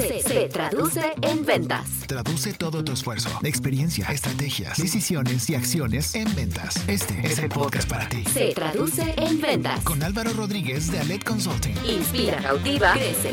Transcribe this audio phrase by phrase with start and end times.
[0.00, 1.88] se, se traduce en ventas.
[2.06, 6.76] Traduce todo tu esfuerzo, experiencia, estrategias, decisiones y acciones en ventas.
[6.88, 8.24] Este es el podcast para ti.
[8.32, 9.80] Se traduce en ventas.
[9.84, 11.76] Con Álvaro Rodríguez de Alet Consulting.
[11.84, 13.32] Inspira, cautiva, crece.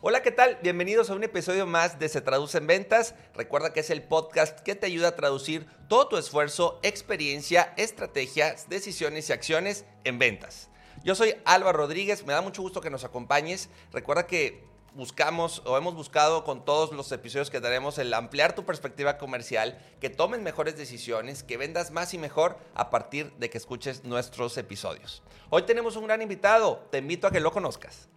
[0.00, 0.58] Hola, ¿qué tal?
[0.62, 3.14] Bienvenidos a un episodio más de Se Traduce en Ventas.
[3.34, 8.68] Recuerda que es el podcast que te ayuda a traducir todo tu esfuerzo, experiencia, estrategias,
[8.68, 10.68] decisiones y acciones en ventas.
[11.04, 13.70] Yo soy Álvaro Rodríguez, me da mucho gusto que nos acompañes.
[13.92, 18.64] Recuerda que buscamos o hemos buscado con todos los episodios que daremos el ampliar tu
[18.64, 23.58] perspectiva comercial, que tomes mejores decisiones, que vendas más y mejor a partir de que
[23.58, 25.22] escuches nuestros episodios.
[25.50, 28.08] Hoy tenemos un gran invitado, te invito a que lo conozcas.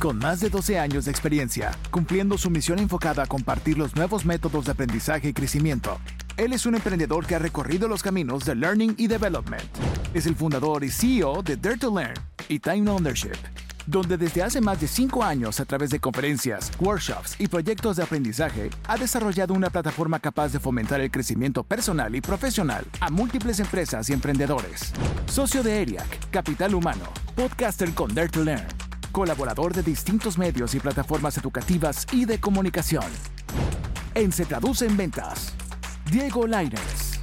[0.00, 4.26] Con más de 12 años de experiencia, cumpliendo su misión enfocada a compartir los nuevos
[4.26, 5.98] métodos de aprendizaje y crecimiento,
[6.36, 9.64] él es un emprendedor que ha recorrido los caminos de Learning y Development.
[10.12, 12.14] Es el fundador y CEO de Dare to Learn
[12.48, 13.36] y Time Ownership,
[13.86, 18.02] donde desde hace más de 5 años a través de conferencias, workshops y proyectos de
[18.02, 23.60] aprendizaje ha desarrollado una plataforma capaz de fomentar el crecimiento personal y profesional a múltiples
[23.60, 24.92] empresas y emprendedores.
[25.26, 28.66] Socio de ERIAC, Capital Humano, podcaster con Dare to Learn,
[29.12, 33.04] colaborador de distintos medios y plataformas educativas y de comunicación.
[34.14, 35.52] En Se Traduce en Ventas,
[36.10, 37.15] Diego Lainez.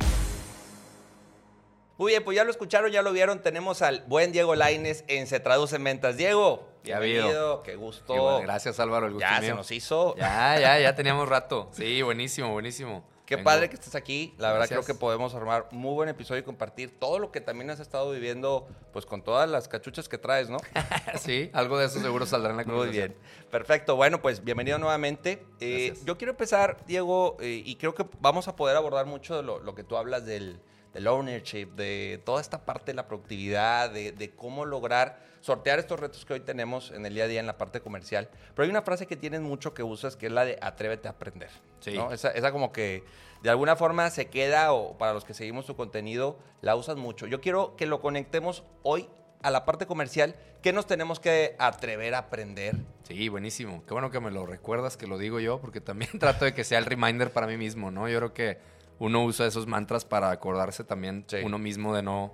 [1.97, 3.41] Muy bien, pues ya lo escucharon, ya lo vieron.
[3.41, 6.17] Tenemos al buen Diego Laines en Se Traduce en Ventas.
[6.17, 8.13] Diego, Ya bienvenido, qué gusto.
[8.13, 9.49] Qué bueno, gracias Álvaro, el gusto ya mío.
[9.52, 10.16] se nos hizo.
[10.17, 11.69] Ya, ya, ya teníamos rato.
[11.71, 13.03] Sí, buenísimo, buenísimo.
[13.27, 14.33] Qué Vengo- padre que estés aquí.
[14.38, 14.86] La verdad Gracias.
[14.86, 18.11] creo que podemos armar muy buen episodio y compartir todo lo que también has estado
[18.11, 20.58] viviendo, pues con todas las cachuchas que traes, ¿no?
[21.21, 23.09] sí, algo de eso seguro saldrá en la Muy conversación.
[23.19, 23.49] bien.
[23.52, 23.95] Perfecto.
[23.95, 25.45] Bueno, pues bienvenido nuevamente.
[25.61, 29.44] Eh, yo quiero empezar, Diego, eh, y creo que vamos a poder abordar mucho de
[29.44, 30.59] lo, lo que tú hablas del,
[30.94, 35.99] del ownership, de toda esta parte de la productividad, de, de cómo lograr sortear estos
[35.99, 38.30] retos que hoy tenemos en el día a día en la parte comercial.
[38.55, 41.11] Pero hay una frase que tienes mucho que usas, que es la de atrévete a
[41.11, 41.49] aprender.
[41.81, 41.94] Sí.
[41.94, 42.14] ¿no?
[42.14, 43.03] Esa, esa como que
[43.44, 47.27] de alguna forma se queda, o para los que seguimos tu contenido, la usas mucho.
[47.27, 49.10] Yo quiero que lo conectemos hoy
[49.42, 50.36] a la parte comercial.
[50.61, 52.77] ¿Qué nos tenemos que atrever a aprender?
[53.04, 53.83] Sí, buenísimo.
[53.86, 56.64] Qué bueno que me lo recuerdas, que lo digo yo, porque también trato de que
[56.64, 58.08] sea el reminder para mí mismo, ¿no?
[58.08, 58.58] Yo creo que
[59.03, 61.37] uno usa esos mantras para acordarse también Sí.
[61.43, 62.33] uno mismo de no,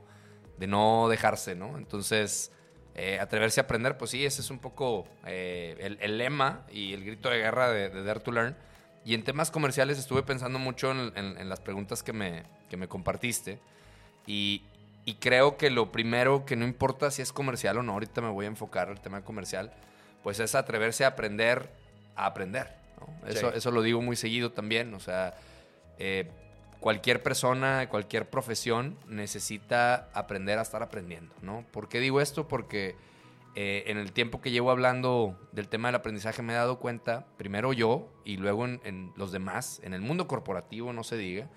[0.57, 1.78] de no dejarse, ¿no?
[1.78, 2.52] Entonces,
[2.96, 6.94] eh, atreverse a aprender, pues sí, ese es un poco eh, el, el lema y
[6.94, 8.56] el grito de guerra de, de Dare to Learn.
[9.06, 12.78] Y en temas comerciales estuve pensando mucho en, en- en las preguntas que me, que
[12.78, 13.59] me compartiste.
[14.28, 14.62] Y,
[15.06, 18.29] y creo que lo primero que no importa si es comercial o no, ahorita me
[18.29, 19.72] voy a enfocar el tema comercial,
[20.22, 21.69] pues es atreverse a aprender
[22.16, 22.75] a aprender.
[23.00, 23.28] ¿no?
[23.28, 23.58] Eso, Sí.
[23.58, 24.94] eso lo digo muy seguido también.
[24.94, 25.34] O sea,
[25.97, 26.29] eh,
[26.79, 31.34] cualquier persona, cualquier profesión necesita aprender a estar aprendiendo.
[31.41, 31.66] ¿no?
[31.72, 32.47] ¿Por qué digo esto?
[32.47, 32.95] Porque
[33.56, 37.25] eh, en el tiempo que llevo hablando del tema del aprendizaje me he dado cuenta,
[37.38, 41.50] primero yo y luego en, en los demás, en el mundo corporativo, no se diga,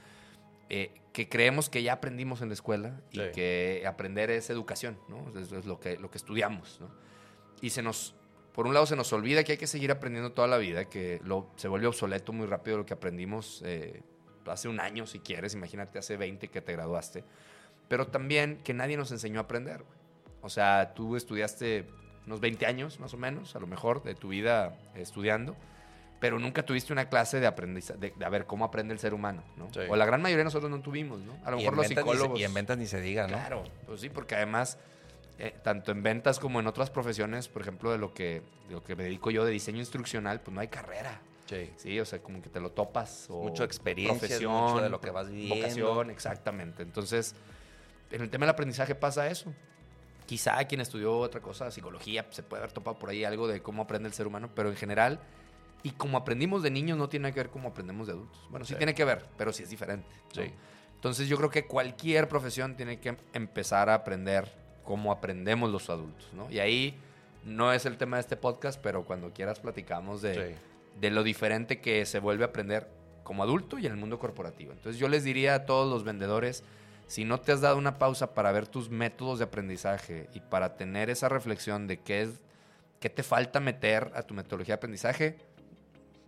[0.69, 3.25] eh, que creemos que ya aprendimos en la escuela y Sí.
[3.35, 5.39] que aprender es educación, ¿no?
[5.39, 6.89] Eso es lo que, lo que estudiamos, ¿no?
[7.61, 8.15] Y se nos,
[8.55, 11.21] por un lado se nos olvida que hay que seguir aprendiendo toda la vida, que
[11.25, 14.03] lo, se vuelve obsoleto muy rápido lo que aprendimos eh,
[14.47, 17.25] hace un año, si quieres, imagínate hace 20 que te graduaste,
[17.89, 19.99] pero también que nadie nos enseñó a aprender, güey.
[20.43, 21.87] O sea, tú estudiaste
[22.27, 25.57] unos 20 años más o menos, a lo mejor, de tu vida estudiando,
[26.21, 29.13] pero nunca tuviste una clase de aprendizaje, de, de a ver cómo aprende el ser
[29.15, 29.69] humano, ¿no?
[29.73, 29.81] Sí.
[29.89, 31.37] O la gran mayoría de nosotros no tuvimos, ¿no?
[31.45, 32.39] A lo mejor los se- psicólogos.
[32.41, 33.29] y en ventas ni se diga, ¿no?
[33.35, 34.79] Claro, pues sí, porque además,
[35.39, 38.85] eh, tanto en ventas como en otras profesiones, por ejemplo, de lo que, de lo
[38.85, 41.21] que me dedico yo de diseño instruccional, pues no hay carrera.
[41.53, 41.71] Sí.
[41.77, 43.27] Sí, o sea, como que te lo topas.
[43.31, 45.55] O Mucho experiencia, es profesión, mucho de lo que vas viviendo.
[45.57, 46.83] Vocación, exactamente.
[46.83, 47.35] Entonces,
[48.11, 49.53] en el tema del aprendizaje pasa eso.
[50.27, 53.83] Quizá quien estudió otra cosa, psicología, se puede haber topado por ahí algo de cómo
[53.83, 55.21] aprende el ser humano, pero en general,
[55.83, 58.41] y como aprendimos de niños, no tiene que ver cómo aprendemos de adultos.
[58.49, 58.79] Bueno, sí, Sí.
[58.79, 60.09] tiene que ver, pero sí es diferente.
[60.35, 60.43] ¿no?
[60.43, 60.51] Sí.
[60.95, 64.51] Entonces yo creo que cualquier profesión tiene que empezar a aprender
[64.85, 66.49] cómo aprendemos los adultos, ¿no?
[66.51, 66.97] Y ahí
[67.45, 70.55] no es el tema de este podcast, pero cuando quieras platicamos de, Sí.
[71.01, 72.89] De lo diferente que se vuelve a aprender
[73.25, 74.73] como adulto y en el mundo corporativo.
[74.73, 76.65] Entonces yo les diría a todos los vendedores,
[77.07, 80.77] si no te has dado una pausa para ver tus métodos de aprendizaje y para
[80.77, 82.41] tener esa reflexión de qué es
[83.01, 85.37] qué te falta meter a tu metodología de aprendizaje,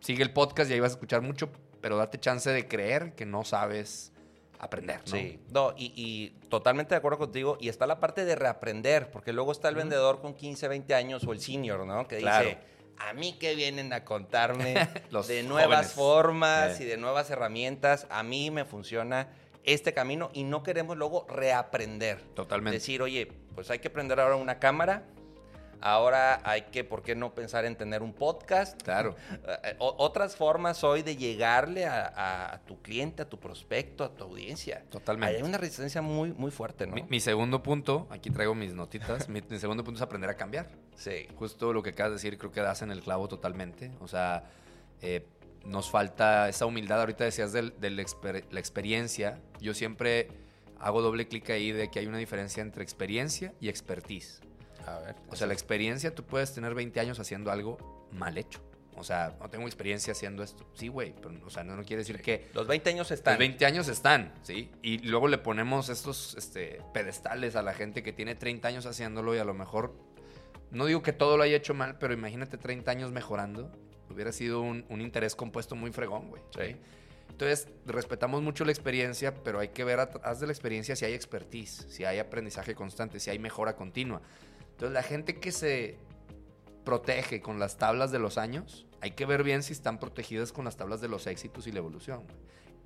[0.01, 1.49] sigue el podcast y ahí vas a escuchar mucho,
[1.81, 4.13] pero date chance de creer que no sabes
[4.59, 5.13] aprender, ¿no?
[5.17, 7.57] Sí, no, y, y totalmente de acuerdo contigo.
[7.61, 11.25] Y está la parte de reaprender, porque luego está el vendedor con 15, 20 años
[11.27, 12.09] o el senior, ¿no?
[12.09, 12.49] Que Claro.
[12.49, 12.61] dice,
[12.99, 14.75] a mí que vienen a contarme
[15.11, 15.93] Los de nuevas jóvenes.
[15.93, 16.85] formas Eh.
[16.85, 18.07] y de nuevas herramientas.
[18.11, 19.29] A mí me funciona
[19.65, 22.21] este camino y no queremos luego reaprender.
[22.35, 22.77] Totalmente.
[22.79, 25.05] Decir, oye, pues hay que aprender ahora una cámara,
[25.87, 28.83] Ahora hay que, ¿por qué no pensar en tener un podcast?
[28.83, 29.15] Claro.
[29.65, 34.03] Eh, o- otras formas hoy de llegarle a, a- a tu cliente, a tu prospecto,
[34.03, 34.83] a tu audiencia.
[34.89, 35.37] Totalmente.
[35.37, 36.95] Hay una resistencia muy, muy fuerte, ¿no?
[36.95, 40.37] Mi, mi segundo punto, aquí traigo mis notitas, mi, mi segundo punto es aprender a
[40.39, 40.71] cambiar.
[40.97, 41.29] Sí.
[41.37, 43.91] Justo lo que acabas de decir, creo que das en el clavo totalmente.
[44.01, 44.45] O sea,
[45.03, 45.27] eh,
[45.67, 47.01] nos falta esa humildad.
[47.01, 49.39] Ahorita decías de la experiencia.
[49.61, 50.29] Yo siempre
[50.81, 54.41] hago doble clic ahí de que hay una diferencia entre experiencia y expertise.
[54.87, 55.17] A ver.
[55.29, 58.61] O sea, la experiencia, tú puedes tener 20 años haciendo algo mal hecho.
[58.97, 60.67] O sea, no tengo experiencia haciendo esto.
[60.75, 63.35] Sí, güey, pero o sea, no, no quiere decir que Los 20 años están.
[63.35, 64.71] los 20 años están, ¿sí?
[64.83, 69.35] Y luego le ponemos estos este, pedestales a la gente que tiene 30 años haciéndolo
[69.35, 69.95] y a lo mejor,
[70.71, 73.73] no digo que todo lo haya hecho mal, pero imagínate 30 años mejorando.
[74.11, 76.43] Hubiera sido un, un interés compuesto muy fregón, güey.
[76.57, 76.77] Sí.
[77.31, 81.15] Entonces, respetamos mucho la experiencia, pero hay que ver atrás de la experiencia si hay
[81.15, 84.23] expertise, si hay aprendizaje constante, si hay mejora continua.
[84.75, 85.99] Entonces, la gente que se
[86.85, 90.65] protege con las tablas de los años, hay que ver bien si están protegidas con
[90.65, 92.25] las tablas de los éxitos y la evolución.
[92.25, 92.37] güey.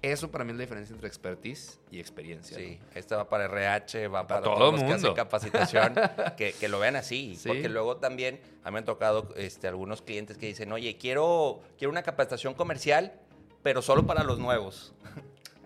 [0.00, 2.56] Eso para mí es la diferencia entre expertise y experiencia.
[2.56, 2.86] Sí, ¿no?
[2.94, 4.96] esta va para RH, va para, todo todos los que mundo.
[5.08, 5.94] hacen capacitación,
[6.36, 7.34] que, que lo vean así.
[7.34, 7.48] Sí.
[7.48, 11.62] Porque luego también a mí me han tocado este, algunos clientes que dicen, oye, quiero,
[11.76, 13.18] quiero una capacitación comercial,
[13.64, 14.94] pero solo para los nuevos.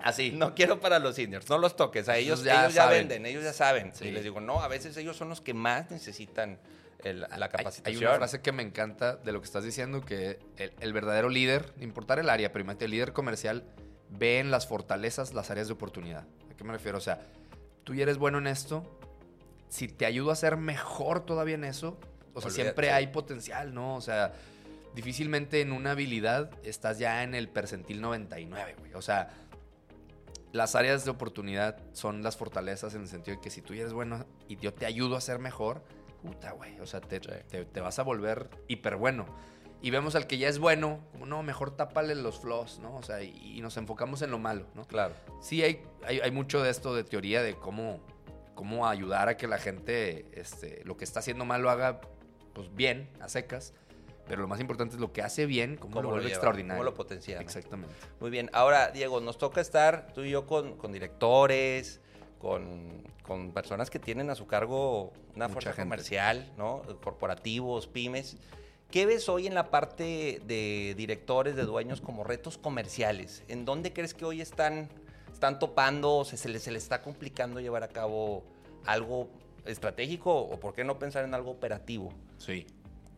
[0.03, 0.33] Así.
[0.33, 2.09] No quiero para los seniors, no los toques.
[2.09, 2.99] A ellos, Ellos ya ellos ya saben.
[3.09, 3.93] venden, ellos ya saben.
[3.95, 4.07] Sí.
[4.07, 6.59] Y les digo, no, a veces ellos son los que más necesitan
[7.05, 7.87] el- la capacitación.
[8.03, 11.29] Hay, una frase que me encanta de lo que estás diciendo, que el, el verdadero
[11.29, 13.65] líder, importar el área, pero el líder comercial
[14.11, 16.27] ve en las fortalezas las áreas de oportunidad.
[16.51, 16.99] ¿A qué me refiero?
[16.99, 17.21] O sea,
[17.85, 18.85] tú ya eres bueno en esto,
[19.69, 21.99] si te ayudo a ser mejor todavía en eso,
[22.35, 22.53] o sea, Olvídate.
[22.53, 23.97] siempre hay potencial, ¿no?
[23.97, 24.33] O sea,
[24.95, 28.95] difícilmente en una habilidad estás ya en el percentil 99, güey.
[28.95, 29.31] O sea,
[30.53, 33.93] las áreas de oportunidad son las fortalezas en el sentido de que si tú eres
[33.93, 35.83] bueno y yo te ayudo a ser mejor,
[36.23, 36.79] puta, güey.
[36.81, 37.29] O sea, te, Sí.
[37.49, 39.27] te- te vas a volver hiper bueno.
[39.81, 42.95] Y vemos al que ya es bueno, como no, mejor tápale los flaws, ¿no?
[42.97, 44.87] O sea, y, y nos enfocamos en lo malo, ¿no?
[44.87, 45.15] Claro.
[45.41, 47.99] Sí, hay, hay, hay mucho de esto de teoría de cómo,
[48.55, 52.01] cómo ayudar a que la gente este, lo que está haciendo mal lo haga
[52.55, 53.75] pues bien, a secas.
[54.29, 56.35] Pero lo más importante es lo que hace bien, cómo, lo vuelve lleva?
[56.35, 56.79] extraordinario.
[56.79, 57.41] ¿Cómo lo potencia?
[57.41, 57.95] Exactamente.
[58.21, 58.51] Muy bien.
[58.53, 62.01] Ahora, Diego, nos toca estar tú y yo con, con directores,
[62.39, 65.83] con, con personas que tienen a su cargo una Mucha fuerza gente.
[65.83, 66.83] comercial, ¿no?
[67.03, 68.37] Corporativos, pymes.
[68.91, 73.43] ¿Qué ves hoy en la parte de directores, de dueños como retos comerciales?
[73.49, 74.89] ¿En dónde crees que hoy están,
[75.33, 78.45] están topando, o se, se les, se les está complicando llevar a cabo
[78.85, 79.29] algo
[79.65, 82.13] estratégico o por qué no pensar en algo operativo?
[82.39, 82.67] Sí.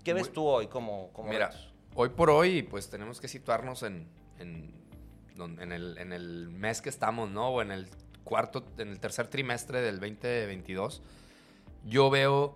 [0.04, 1.72] ¿Qué ves tú hoy como, como Mira, retos?
[1.94, 4.06] hoy por hoy, pues tenemos que situarnos en,
[4.38, 7.48] en, el, en el mes que estamos, ¿no?
[7.48, 7.88] O en el
[8.22, 11.02] cuarto, en el tercer trimestre del 2022.
[11.86, 12.54] Yo veo,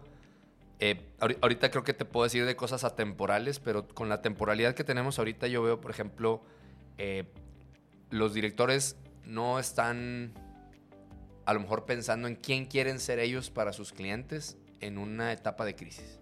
[0.81, 4.75] eh, ahori- ahorita creo que te puedo decir de cosas atemporales, pero con la temporalidad
[4.75, 6.43] que tenemos ahorita, yo veo, por ejemplo,
[6.99, 7.25] eh,
[8.11, 10.33] los directores no están
[11.45, 15.65] a lo mejor pensando en quién quieren ser ellos para sus clientes en una etapa
[15.65, 16.19] de crisis.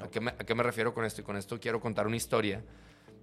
[0.00, 1.20] ¿A qué, me, a qué me refiero con esto?
[1.20, 2.62] Y con esto quiero contar una historia.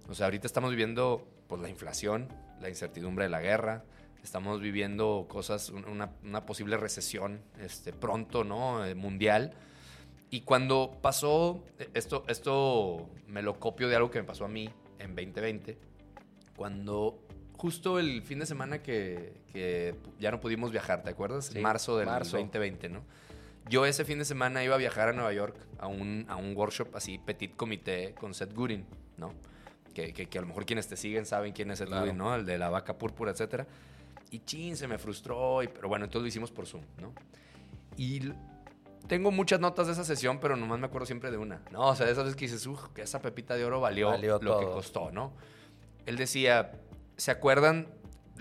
[0.08, 2.28] O sea, ahorita estamos viviendo pues, la inflación,
[2.60, 3.84] la incertidumbre de la guerra,
[4.22, 8.84] estamos viviendo cosas, un- una, una posible recesión este, pronto, ¿no?
[8.84, 9.52] Eh, mundial.
[10.30, 14.48] Y cuando pasó, eh, esto, esto me lo copio de algo que me pasó a
[14.48, 15.76] mí en 2020,
[16.56, 17.18] cuando
[17.56, 21.46] justo el fin de semana que, que ya no pudimos viajar, ¿te acuerdas?
[21.46, 22.36] Sí, marzo del marzo.
[22.38, 23.02] 2020, ¿no?
[23.68, 26.56] Yo ese fin de semana iba a viajar a Nueva York a un, a un
[26.56, 28.84] workshop así, petit comité, con Seth Godin,
[29.16, 29.32] ¿no?
[29.94, 32.02] Que, que- que a lo mejor quienes te siguen saben quién es Seth Claro.
[32.02, 32.34] Godin, ¿no?
[32.34, 33.66] El de la vaca púrpura, etcétera.
[34.30, 37.12] Y chin, se me frustró, y- pero bueno, entonces lo hicimos por Zoom, ¿no?
[37.96, 38.32] Y
[39.06, 41.88] tengo muchas notas de esa sesión, pero nomás me acuerdo siempre de una, ¿no?
[41.88, 44.38] O sea, de esas veces que dices, uff, que esa pepita de oro valió, Valió
[44.40, 45.32] lo que costó, ¿no?
[46.06, 46.72] Él decía,
[47.16, 47.88] ¿se acuerdan?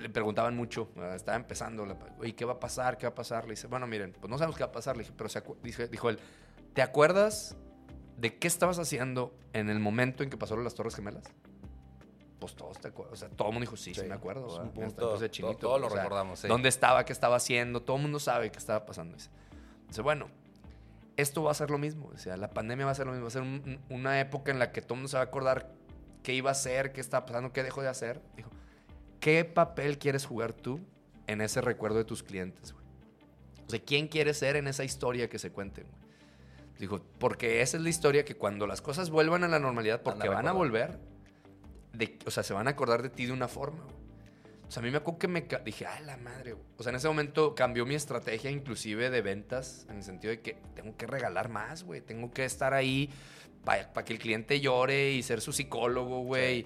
[0.01, 1.15] Le preguntaban mucho, ¿verdad?
[1.15, 1.86] estaba empezando,
[2.20, 2.98] oye, ¿qué va a pasar?
[2.98, 3.46] ¿Qué va a pasar?
[3.46, 5.43] Le dice, bueno, miren, pues no sabemos qué va a pasar, le dije, pero se
[5.63, 6.20] dice- dijo él,
[6.74, 7.55] ¿te acuerdas
[8.17, 11.24] de qué estabas haciendo en el momento en que pasaron las Torres Gemelas?
[12.39, 14.48] Pues todos te acuerdas, o sea, todo el mundo dijo, sí, sí, Sí, me acuerdo.
[14.48, 14.67] es ¿verdad?
[14.67, 16.48] un Mira, hasta punto- me puse to- chinito, todos lo o sea, recordamos, sí.
[16.48, 17.05] ¿Dónde estaba?
[17.05, 17.84] ¿Qué estaba haciendo?
[17.84, 19.15] Todo el mundo sabe qué estaba pasando.
[19.15, 19.29] Dice,
[19.88, 20.29] Dice, bueno,
[21.17, 22.10] esto va a ser lo mismo.
[22.13, 23.25] O sea, la pandemia va a ser lo mismo.
[23.25, 25.22] Va a ser un- un- una época en la que todo el mundo se va
[25.24, 25.70] a acordar
[26.24, 28.22] qué iba a hacer, qué estaba pasando, qué dejó de hacer.
[28.38, 28.50] Dijo,
[29.22, 30.82] ¿qué papel quieres jugar tú
[31.28, 32.86] en ese recuerdo de tus clientes, güey?
[33.66, 36.01] O sea, ¿quién quieres ser en esa historia que se cuenten, güey?
[36.78, 40.28] Dijo, porque esa es la historia que cuando las cosas vuelvan a la normalidad, porque
[40.28, 40.90] Van a van a recordar.
[40.90, 41.00] volver,
[41.94, 43.96] de, o sea, se van a acordar de ti de una forma, güey.
[44.68, 46.54] O sea, a mí me acuerdo que me dije, ay, la madre.
[46.54, 46.66] güey".
[46.78, 50.40] O sea, en ese momento cambió mi estrategia inclusive de ventas, en el sentido de
[50.42, 52.01] que tengo que regalar más, güey.
[52.01, 53.10] Tengo que estar ahí
[53.63, 56.66] para que el cliente llore y ser su psicólogo, güey.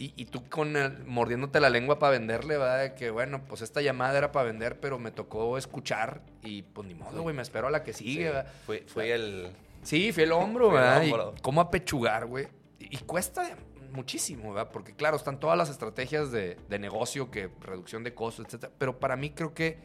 [0.00, 2.80] Y, y tú con el- mordiéndote la lengua para venderle, ¿verdad?
[2.80, 6.88] De que, bueno, pues esta llamada era para vender, pero me tocó escuchar y pues
[6.88, 8.46] ni modo, güey, me espero a la que sigue, Sí, ¿verdad?
[8.64, 9.52] fui, fui el...
[9.82, 11.02] Sí, fui el hombro, el ¿verdad?
[11.04, 11.34] hombro.
[11.36, 12.48] Y cómo apechugar, güey.
[12.78, 13.56] Y, y cuesta
[13.92, 14.70] muchísimo, ¿verdad?
[14.72, 18.72] Porque, claro, están todas las estrategias de, de negocio, que reducción de costos, etcétera.
[18.78, 19.78] Pero para mí creo que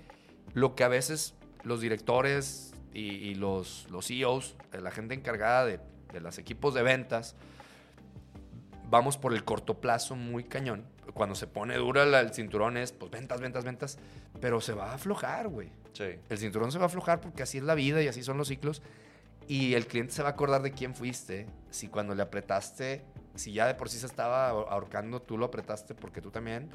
[0.54, 5.66] lo que a veces los directores y, y los, los CEOs, eh, la gente encargada
[5.66, 5.80] de,
[6.14, 7.36] de los equipos de ventas,
[8.90, 10.86] vamos por el corto plazo muy cañón.
[11.14, 13.98] Cuando se pone dura la- el cinturón es, pues, ventas, ventas, ventas.
[14.42, 15.70] Pero se va a aflojar, güey.
[15.94, 16.06] Sí.
[16.30, 18.48] El cinturón se va a aflojar porque así es la vida y así son los
[18.50, 18.82] ciclos.
[19.48, 21.46] Y el cliente se va a acordar de quién fuiste.
[21.70, 23.04] Si cuando le apretaste,
[23.36, 26.70] si ya de por sí se estaba ahor- ahorcando, tú lo apretaste porque tú también.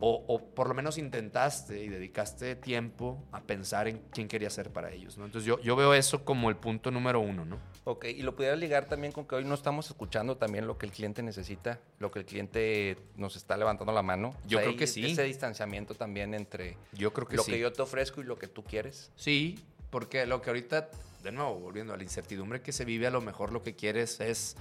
[0.00, 4.70] O, o por lo menos intentaste y dedicaste tiempo a pensar en quién quería ser
[4.70, 5.18] para ellos.
[5.18, 5.24] ¿no?
[5.24, 7.44] Entonces yo, yo veo eso como el punto número uno.
[7.44, 7.58] ¿no?
[7.84, 10.86] Ok, y lo pudieras ligar también con que hoy no estamos escuchando también lo que
[10.86, 14.34] el cliente necesita, lo que el cliente nos está levantando la mano.
[14.46, 15.04] Yo creo que sí.
[15.04, 17.52] Ese distanciamiento también entre Yo creo que lo sí.
[17.52, 19.10] que yo te ofrezco y lo que tú quieres.
[19.16, 19.58] Sí,
[19.90, 20.90] porque lo que ahorita,
[21.22, 24.20] de nuevo, volviendo a la incertidumbre que se vive, a lo mejor lo que quieres
[24.20, 24.56] es,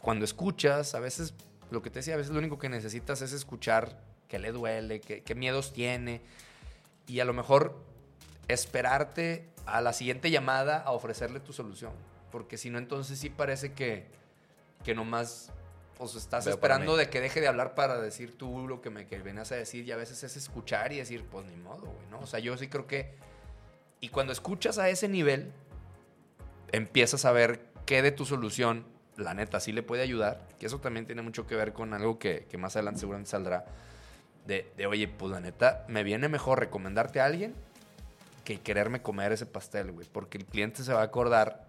[0.00, 1.34] cuando escuchas, a veces,
[1.70, 5.00] lo que te decía, a veces lo único que necesitas es escuchar qué le duele,
[5.00, 6.20] qué, qué miedos tiene,
[7.06, 7.76] y a lo mejor
[8.48, 11.92] esperarte a la siguiente llamada a ofrecerle tu solución,
[12.30, 14.06] porque si no, entonces sí parece que,
[14.84, 15.52] que nomás...
[15.96, 19.08] Pues estás Veo esperando de que deje de hablar para decir tú lo que me
[19.08, 22.06] que venías a decir y a veces es escuchar y decir, pues ni modo, güey,
[22.08, 22.20] ¿no?
[22.20, 23.16] O sea, yo sí creo que
[24.00, 25.50] y cuando escuchas a ese nivel,
[26.72, 28.84] empiezas a ver qué de tu solución,
[29.18, 30.40] la neta, sí le puede ayudar.
[30.58, 33.66] Que eso también tiene mucho que ver con algo que, que más adelante seguramente saldrá.
[34.46, 37.54] De, de, oye, pues la neta, me viene mejor recomendarte a alguien
[38.44, 40.08] que quererme comer ese pastel, güey.
[40.10, 41.67] Porque el cliente se va a acordar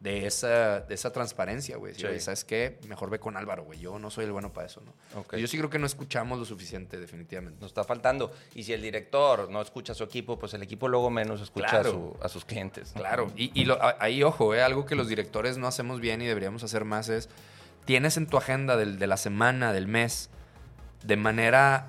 [0.00, 1.92] de esa, de esa transparencia, güey.
[1.94, 2.06] Sí.
[2.06, 2.78] "Oye, ¿Sabes qué?
[2.86, 3.80] Mejor ve con Álvaro, güey.
[3.80, 4.94] Yo no soy el bueno para eso, ¿no?
[5.36, 7.58] Yo sí creo que no escuchamos lo suficiente, definitivamente.
[7.60, 8.30] Nos está faltando.
[8.54, 11.66] Y si el director no escucha a su equipo, pues el equipo luego menos escucha
[11.68, 11.88] Claro.
[11.88, 12.92] a, su- a sus clientes.
[12.94, 16.26] Claro, y, y lo- ahí ojo, eh, algo que los directores no hacemos bien y
[16.26, 17.28] deberíamos hacer más es,
[17.84, 20.30] tienes en tu agenda del- de la semana, del mes,
[21.02, 21.88] de manera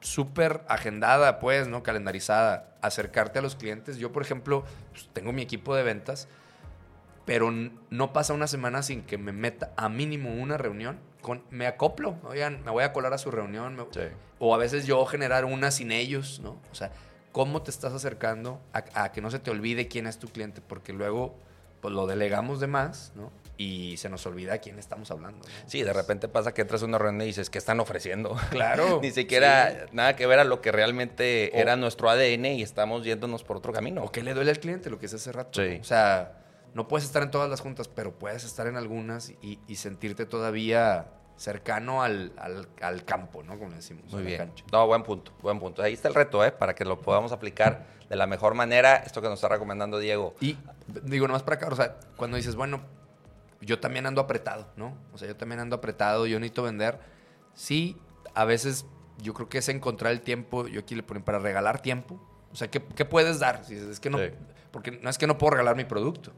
[0.00, 1.82] súper agendada, pues, ¿no?
[1.82, 3.98] Calendarizada, acercarte a los clientes.
[3.98, 6.28] Yo, por ejemplo, pues, tengo mi equipo de ventas,
[7.24, 10.98] pero no pasa una semana sin que me meta a mínimo una reunión.
[11.20, 13.76] Con, me acoplo, oigan, me voy a colar a su reunión.
[13.76, 14.00] me- Sí.
[14.40, 16.58] o a veces yo generar una sin ellos, ¿no?
[16.70, 16.90] O sea,
[17.30, 20.60] ¿cómo te estás acercando a, a que no se te olvide quién es tu cliente?
[20.60, 21.36] Porque luego,
[21.80, 23.30] pues lo delegamos de más, ¿no?
[23.56, 25.46] Y se nos olvida a quién estamos hablando.
[25.46, 25.54] ¿no?
[25.68, 28.36] Sí, de repente pasa que entras a una reunión y dices, ¿qué están ofreciendo?
[28.50, 28.98] Claro.
[29.02, 29.76] Ni siquiera Sí.
[29.92, 33.58] nada que ver a lo que realmente O- era nuestro ADN y estamos yéndonos por
[33.58, 34.02] otro camino.
[34.02, 34.90] ¿O qué le duele al cliente?
[34.90, 35.62] Lo que es hace rato.
[35.62, 35.76] Sí.
[35.76, 35.80] ¿no?
[35.82, 36.32] O sea,
[36.74, 40.26] no puedes estar en todas las juntas, pero puedes estar en algunas y, y sentirte
[40.26, 43.58] todavía cercano al, al- al campo, ¿no?
[43.58, 44.12] Como decimos.
[44.12, 44.38] Muy bien.
[44.38, 44.64] cancha.
[44.72, 45.82] No, buen punto, buen punto.
[45.82, 46.52] Ahí está el reto, ¿eh?
[46.52, 48.96] Para que lo podamos aplicar de la mejor manera.
[48.96, 50.34] Esto que nos está recomendando Diego.
[50.40, 50.56] Y
[51.04, 52.80] digo, nomás para acá, o sea, cuando dices, bueno,
[53.60, 54.96] yo también ando apretado, ¿no?
[55.12, 56.98] O sea, yo también ando apretado, yo necesito vender.
[57.54, 57.96] Sí,
[58.34, 58.86] a veces
[59.18, 62.20] yo creo que es encontrar el tiempo, yo aquí le ponen para regalar tiempo.
[62.52, 63.64] O sea, ¿qué, qué puedes dar?
[63.64, 64.30] Si es que no, Sí.
[64.70, 66.32] porque no es que no puedo regalar mi producto.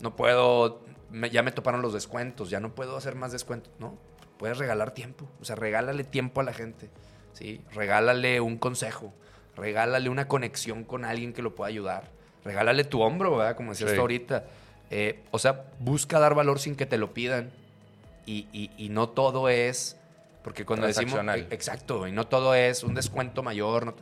[0.00, 3.96] No puedo, me- ya me toparon los descuentos, ya no puedo hacer más descuentos, ¿no?
[4.38, 6.90] Puedes regalar tiempo, o sea, regálale tiempo a la gente,
[7.32, 7.62] ¿sí?
[7.72, 9.12] Regálale un consejo,
[9.56, 12.10] regálale una conexión con alguien que lo pueda ayudar,
[12.44, 13.56] regálale tu hombro, ¿verdad?
[13.56, 13.96] Como decías Sí.
[13.96, 14.44] tú ahorita.
[14.90, 17.50] Eh, o sea, busca dar valor sin que te lo pidan
[18.26, 19.96] y, y- y no todo es,
[20.44, 21.50] porque cuando decimos, Transaccional.
[21.50, 23.94] e- exacto, y no todo es un descuento mayor, no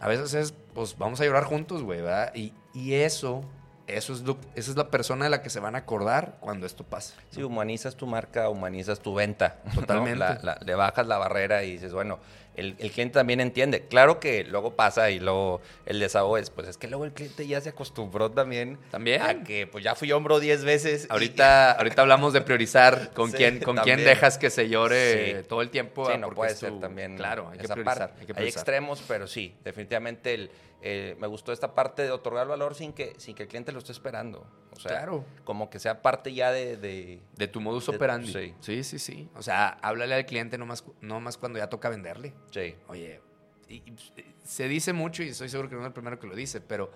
[0.00, 2.32] a veces es, pues vamos a llorar juntos, güey, ¿verdad?
[2.34, 3.40] Y, y eso,
[3.86, 6.66] eso es lo, esa es la persona de la que se van a acordar cuando
[6.66, 7.14] esto pase.
[7.30, 9.58] Sí, humanizas tu marca, humanizas tu venta.
[9.64, 9.80] ¿no?
[9.80, 10.18] Totalmente.
[10.18, 12.18] La- la- le bajas la barrera y dices, bueno,
[12.56, 13.82] el, el cliente también entiende.
[13.88, 17.46] Claro que luego pasa y luego el desahogo es, pues es que luego el cliente
[17.48, 18.78] ya se acostumbró también.
[18.92, 19.20] También.
[19.22, 21.04] A que pues ya fui hombro 10 veces.
[21.04, 25.40] y- Ahorita, ahorita hablamos de priorizar con Sí, quién, con quién dejas que se llore
[25.42, 25.48] Sí.
[25.48, 26.08] todo el tiempo.
[26.10, 27.16] Sí, no puede ser tu- también.
[27.16, 28.10] Claro, hay que priorizar.
[28.20, 28.60] hay que Hay priorizar.
[28.60, 30.50] extremos, pero sí, definitivamente el,
[30.86, 33.78] eh, me gustó esta parte de otorgar valor sin que, sin que el cliente lo
[33.78, 34.46] esté esperando.
[34.72, 35.24] O sea, Claro.
[35.44, 36.76] como que sea parte ya de.
[36.76, 38.30] de- De tu modus De- operandi.
[38.30, 38.54] sí.
[38.60, 39.28] sí, sí, sí.
[39.34, 42.34] O sea, háblale al cliente no más, no más cuando ya toca venderle.
[42.50, 42.74] sí.
[42.88, 43.22] Oye,
[43.68, 43.94] y- y
[44.42, 46.90] se dice mucho y estoy seguro que no es el primero que lo dice, pero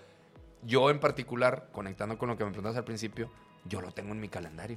[0.64, 3.33] yo en particular, conectando con lo que me preguntabas al principio,
[3.64, 4.76] yo lo tengo en mi calendario.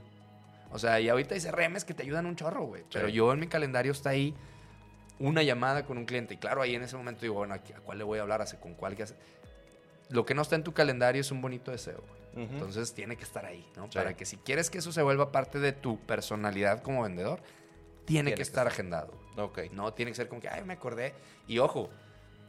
[0.72, 2.86] O sea, y ahorita dice remes que te ayudan un chorro, güey.
[2.94, 4.34] Pero yo en mi calendario está ahí
[5.22, 6.34] una llamada con un cliente.
[6.34, 8.42] Y claro, ahí en ese momento digo, bueno, ¿a cuál le voy a hablar?
[8.42, 8.96] ¿Hace con cuál?
[8.96, 9.16] Qué hace?
[10.10, 12.04] Lo que no está en tu calendario es un bonito deseo.
[12.34, 12.42] Ujú.
[12.42, 13.86] Entonces tiene que estar ahí, ¿no?
[13.86, 13.98] Sí.
[13.98, 17.42] Para que si quieres que eso se vuelva parte de tu personalidad como vendedor,
[18.06, 19.14] tiene, Tiene que estar agendado.
[19.38, 19.60] Ok.
[19.72, 21.14] No tiene que ser como que, ay, me acordé.
[21.48, 21.90] Y ojo,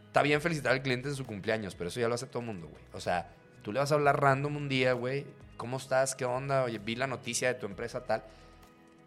[0.07, 2.47] está bien felicitar al cliente en su cumpleaños, pero eso ya lo hace todo el
[2.47, 2.83] mundo, güey.
[2.95, 3.31] O sea,
[3.63, 5.27] tú le vas a hablar random un día, güey.
[5.59, 6.15] ¿Cómo estás?
[6.15, 6.65] ¿Qué onda?
[6.65, 8.25] Oye, vi la noticia de tu empresa tal.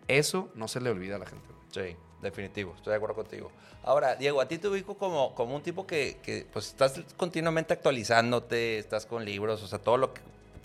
[0.08, 1.92] Eso no se le olvida a la gente, güey.
[1.92, 3.52] Sí, definitivo, estoy de acuerdo contigo.
[3.84, 7.74] Ahora, Diego, a ti te ubico como, como un tipo que, que, pues estás continuamente
[7.74, 10.22] actualizándote, estás con libros, o sea, todo lo que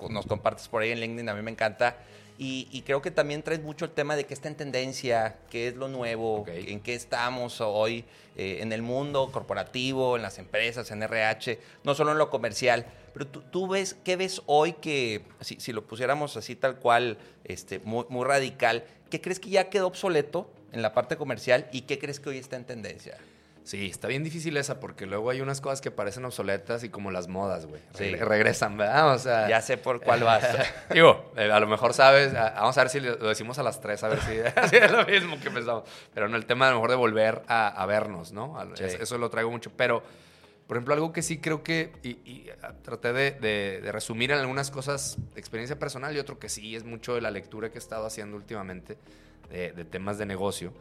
[0.08, 1.96] nos compartes por ahí en LinkedIn a mí me encanta.
[2.38, 5.68] Y, y creo que también traes mucho el tema de qué está en tendencia, qué
[5.68, 6.48] es lo nuevo, Ok.
[6.48, 11.94] en qué estamos hoy eh, en el mundo corporativo, en las empresas, en RH, no
[11.94, 12.86] solo en lo comercial.
[13.12, 17.18] Pero tú, tú ves, ¿qué ves hoy que, si, si lo pusiéramos así tal cual,
[17.44, 21.82] este, muy, muy radical, ¿qué crees que ya quedó obsoleto en la parte comercial y
[21.82, 23.16] qué crees que hoy está en tendencia?
[23.62, 27.10] Sí, está bien difícil esa porque luego hay unas cosas que parecen obsoletas y como
[27.10, 27.80] las modas, güey.
[27.94, 28.04] Sí.
[28.04, 29.14] Regre- regresan, ¿verdad?
[29.14, 30.42] O sea, Ya sé por cuál vas.
[30.90, 34.02] Digo, eh, a lo mejor sabes, vamos a ver si lo decimos a las tres,
[34.02, 34.32] a ver si,
[34.70, 35.84] si es lo mismo que pensamos.
[36.14, 38.58] Pero no, el tema a lo mejor de volver a, a vernos, ¿no?
[38.74, 38.84] Sí.
[38.84, 39.70] Eso lo traigo mucho.
[39.76, 40.02] Pero,
[40.66, 42.50] por ejemplo, algo que sí creo que, y, y,
[42.82, 46.74] traté de, de- de resumir en algunas cosas de experiencia personal y otro que sí
[46.74, 48.96] es mucho de la lectura que he estado haciendo últimamente
[49.50, 50.72] de, de temas de negocio,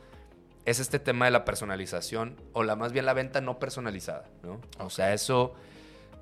[0.66, 4.62] es este tema de la personalización o la más bien la venta no personalizada, ¿no?
[4.80, 5.56] O sea, eso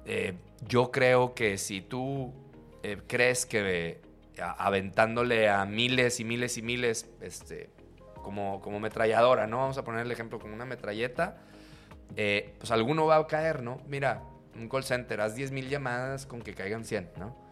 [0.05, 0.35] eh,
[0.65, 2.33] yo creo que si tú
[2.81, 3.99] eh, crees que
[4.37, 7.69] eh, aventándole a miles y miles y miles, este,
[8.23, 9.57] como, como metralladora, ¿no?
[9.57, 11.41] Vamos a poner el ejemplo con una metralleta,
[12.15, 13.81] pues alguno va a caer, ¿no?
[13.87, 14.23] Mira,
[14.55, 17.46] un call center, haz 10 mil llamadas con que caigan 100, ¿no?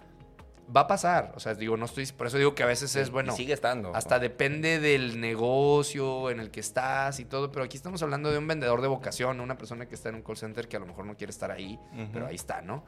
[0.76, 3.12] Va a pasar, o sea, digo, no estoy, por eso digo que a veces es
[3.12, 3.34] bueno.
[3.34, 3.96] Y sigue estando.
[3.96, 8.38] Hasta depende del negocio en el que estás y todo, pero aquí estamos hablando de
[8.40, 10.88] un vendedor de vocación, una persona que está en un call center que a lo
[10.88, 11.80] mejor no quiere estar ahí,
[12.12, 12.84] pero ahí está, ¿no?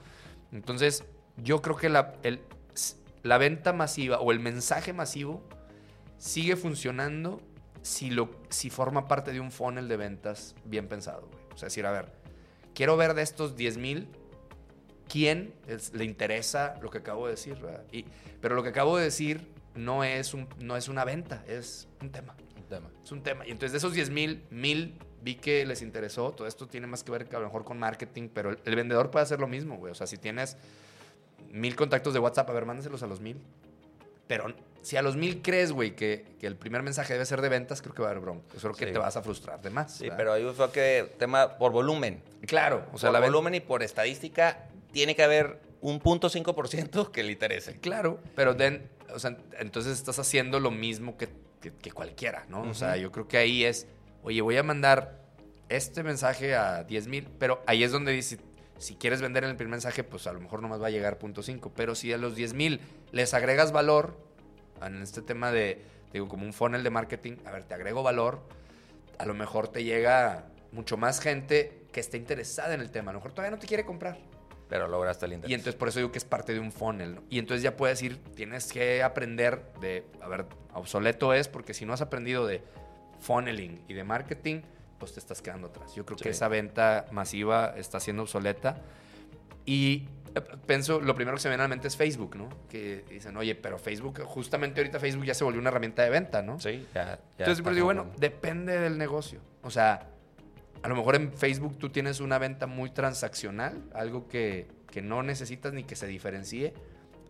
[0.51, 1.03] Entonces,
[1.37, 2.41] yo creo que la, el-
[3.23, 5.43] la venta masiva o el mensaje masivo
[6.17, 7.41] sigue funcionando
[7.81, 11.43] si, lo, si forma parte de un funnel de ventas bien pensado, güey.
[11.53, 12.11] O sea, decir, a ver,
[12.73, 14.07] quiero ver de estos 10 mil,
[15.09, 17.55] ¿quién es- le interesa lo que acabo de decir?
[17.55, 17.83] ¿verdad?
[17.91, 18.05] Y,
[18.41, 22.09] pero lo que acabo de decir no es, un, no es una venta, es un
[22.11, 22.35] tema.
[22.57, 22.89] Un tema.
[23.03, 23.45] Es un tema.
[23.47, 26.31] Y entonces de esos 10 mil, mil vi que les interesó.
[26.31, 28.75] Todo esto tiene más que ver que a lo mejor con marketing, pero el, el
[28.75, 29.91] vendedor puede hacer lo mismo, güey.
[29.91, 30.57] O sea, si tienes
[31.51, 33.37] mil contactos de WhatsApp, a ver, mándaselos a los mil.
[34.27, 37.47] Pero si a los mil crees, güey, que, que el primer mensaje debe ser de
[37.49, 38.53] ventas, creo que va a haber bronca.
[38.55, 38.91] Yo creo que Sí.
[38.93, 39.95] te vas a frustrar de más.
[39.95, 40.17] Sí, ¿verdad?
[40.17, 42.21] pero ahí fue que tema por volumen.
[42.45, 47.11] Claro, o sea, por la volumen y por estadística tiene que haber un punto 5%
[47.11, 47.79] que le interese.
[47.79, 51.29] Claro, pero den, o sea, entonces estás haciendo lo mismo que,
[51.61, 52.61] que- que cualquiera, ¿no?
[52.61, 53.87] O sea, yo creo que ahí es,
[54.23, 55.21] oye, voy a mandar
[55.69, 58.37] este mensaje a 10 mil, pero ahí es donde dice,
[58.77, 61.17] si quieres vender en el primer mensaje, pues a lo mejor nomás va a llegar
[61.19, 62.79] punto 5, pero si a los 10 mil
[63.11, 64.17] les agregas valor,
[64.81, 65.81] en este tema de,
[66.13, 68.41] digo, como un funnel de marketing, a ver, te agrego valor,
[69.17, 73.13] a lo mejor te llega mucho más gente que esté interesada en el tema, a
[73.13, 74.17] lo mejor todavía no te quiere comprar.
[74.69, 75.51] Pero lograste el interés.
[75.51, 77.15] Y entonces por eso digo que es parte de un funnel.
[77.15, 77.23] ¿no?
[77.29, 81.85] Y entonces ya puedes ir, tienes que aprender de, a ver, obsoleto es porque si
[81.85, 82.61] no has aprendido de
[83.19, 84.61] funneling y de marketing,
[84.99, 85.95] pues te estás quedando atrás.
[85.95, 86.29] Yo creo que Sí.
[86.29, 88.81] esa venta masiva está siendo obsoleta.
[89.65, 92.49] Y eh, pienso, lo primero que se me viene a la mente es Facebook, ¿no?
[92.69, 96.41] Que dicen, oye, pero Facebook, justamente ahorita Facebook ya se volvió una herramienta de venta,
[96.41, 96.59] ¿no?
[96.59, 97.05] Sí, ya.
[97.05, 99.39] ya Entonces, pero digo, bueno, depende del negocio.
[99.63, 100.09] O sea,
[100.81, 105.23] a lo mejor en Facebook tú tienes una venta muy transaccional, algo que, que no
[105.23, 106.73] necesitas ni que se diferencie.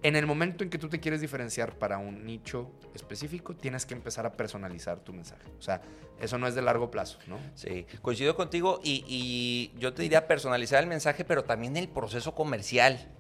[0.04, 3.96] En el momento en que tú te quieres diferenciar para un nicho específico, tienes que
[3.96, 5.50] empezar a personalizar tu mensaje.
[5.58, 5.82] O sea,
[6.22, 7.40] eso no es de largo plazo, ¿no?
[7.56, 12.36] Sí, coincido contigo y, y yo te diría personalizar el mensaje, pero también el proceso
[12.36, 13.12] comercial.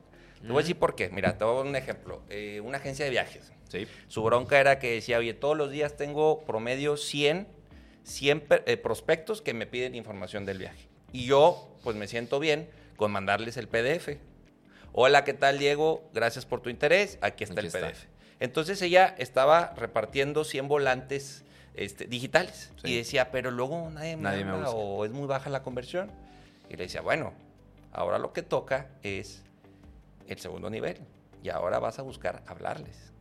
[0.41, 1.09] Te voy a decir por qué.
[1.09, 2.21] Mira, te voy a dar un ejemplo.
[2.29, 3.51] Eh, una agencia de viajes.
[3.69, 3.87] Sí.
[4.07, 7.47] Su bronca era que decía, oye, todos los días tengo promedio 100,
[8.07, 10.87] 100 per- eh, prospectos que me piden información del viaje.
[11.11, 14.17] Y yo, pues me siento bien con mandarles el PDF.
[14.93, 16.09] Hola, ¿qué tal, Diego?
[16.13, 17.17] Gracias por tu interés.
[17.21, 17.79] Aquí está Aquí el está.
[17.89, 18.05] PDF.
[18.39, 21.43] Entonces ella estaba repartiendo 100 volantes
[21.75, 22.71] este, digitales.
[22.81, 22.91] Sí.
[22.91, 26.09] Y decía, pero luego nadie me, Nadie habla o es muy baja la conversión.
[26.69, 27.33] Y le decía, bueno,
[27.91, 29.43] ahora lo que toca es
[30.27, 30.97] el segundo nivel.
[31.43, 33.11] Y ahora vas a buscar hablarles.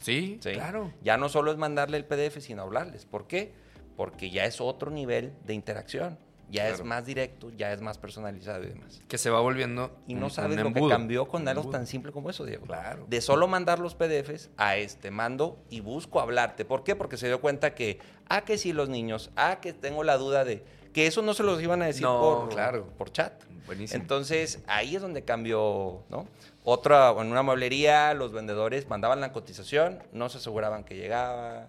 [0.00, 0.52] Sí, Sí.
[0.52, 0.92] claro.
[1.02, 3.04] Ya no solo es mandarle el PDF, sino hablarles.
[3.06, 3.52] ¿Por qué?
[3.96, 6.18] Porque ya es otro nivel de interacción.
[6.50, 9.00] Ya es más directo, ya es más personalizado y demás.
[9.08, 9.90] Que se va volviendo.
[10.06, 12.44] Y un- no un sabes lo que cambió con Un algo tan simple como eso,
[12.44, 12.66] Diego.
[12.66, 13.06] Claro.
[13.08, 16.66] De solo mandar los PDFs a este mando y busco hablarte.
[16.66, 16.94] ¿Por qué?
[16.94, 20.44] Porque se dio cuenta que, ah, que sí los niños, ah, que tengo la duda
[20.44, 22.86] de Que eso no se los iban a decir No, por, claro.
[22.98, 23.32] por chat.
[23.64, 24.02] Buenísimo.
[24.02, 26.26] Entonces, ahí es donde cambió, ¿no?
[26.64, 31.66] Otra, en una mueblería, los vendedores mandaban la cotización, no se aseguraban que llegaba,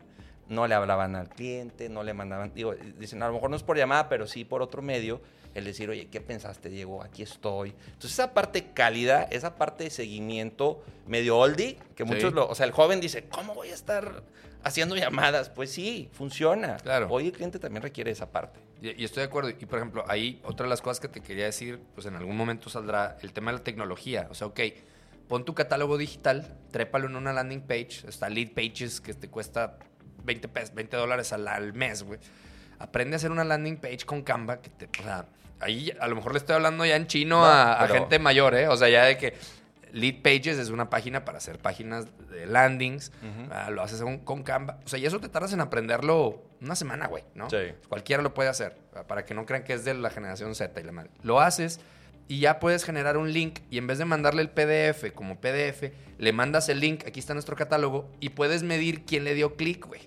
[0.50, 3.64] no le hablaban al cliente, no le mandaban, digo, dicen, a lo mejor no es
[3.64, 5.22] por llamada, pero sí por otro medio,
[5.54, 7.04] el decir, oye, ¿qué pensaste, Diego?
[7.04, 7.70] Aquí estoy.
[7.86, 12.10] Entonces, esa parte cálida, esa parte de seguimiento medio oldie, que Sí.
[12.12, 14.24] muchos lo, o sea, el joven dice, ¿cómo voy a estar
[14.64, 15.50] haciendo llamadas?
[15.50, 16.78] Pues sí, funciona.
[16.78, 17.08] Claro.
[17.12, 18.60] Hoy el cliente también requiere esa parte.
[18.82, 19.50] Y, y estoy de acuerdo.
[19.52, 22.36] Y por ejemplo, ahí otra de las cosas que te quería decir, pues en algún
[22.36, 24.28] momento saldrá el tema de la tecnología.
[24.32, 24.60] O sea, ok,
[25.28, 29.78] pon tu catálogo digital, trépalo en una landing page, está Lead Pages que te cuesta
[30.24, 32.20] 20, pes- 20 dólares al, al mes, güey.
[32.80, 35.26] Aprende a hacer una landing page con Canva, que te, o sea,
[35.60, 38.68] ahí a lo mejor le estoy hablando ya en chino No, a, gente mayor, ¿eh?
[38.68, 39.34] O sea, ya de que
[39.94, 43.12] Lead Pages es una página para hacer páginas de landings,
[43.52, 44.80] ah, lo haces con, con Canva.
[44.86, 47.50] O sea, y eso te tardas en aprenderlo una semana, güey, ¿no?
[47.50, 47.58] Sí.
[47.90, 48.76] Cualquiera lo puede hacer,
[49.08, 51.12] para que no crean que es de la generación Z y la madre.
[51.22, 51.80] Lo haces
[52.28, 55.92] y ya puedes generar un link y en vez de mandarle el PDF como PDF,
[56.18, 59.86] le mandas el link, aquí está nuestro catálogo, y puedes medir quién le dio clic,
[59.86, 60.02] güey.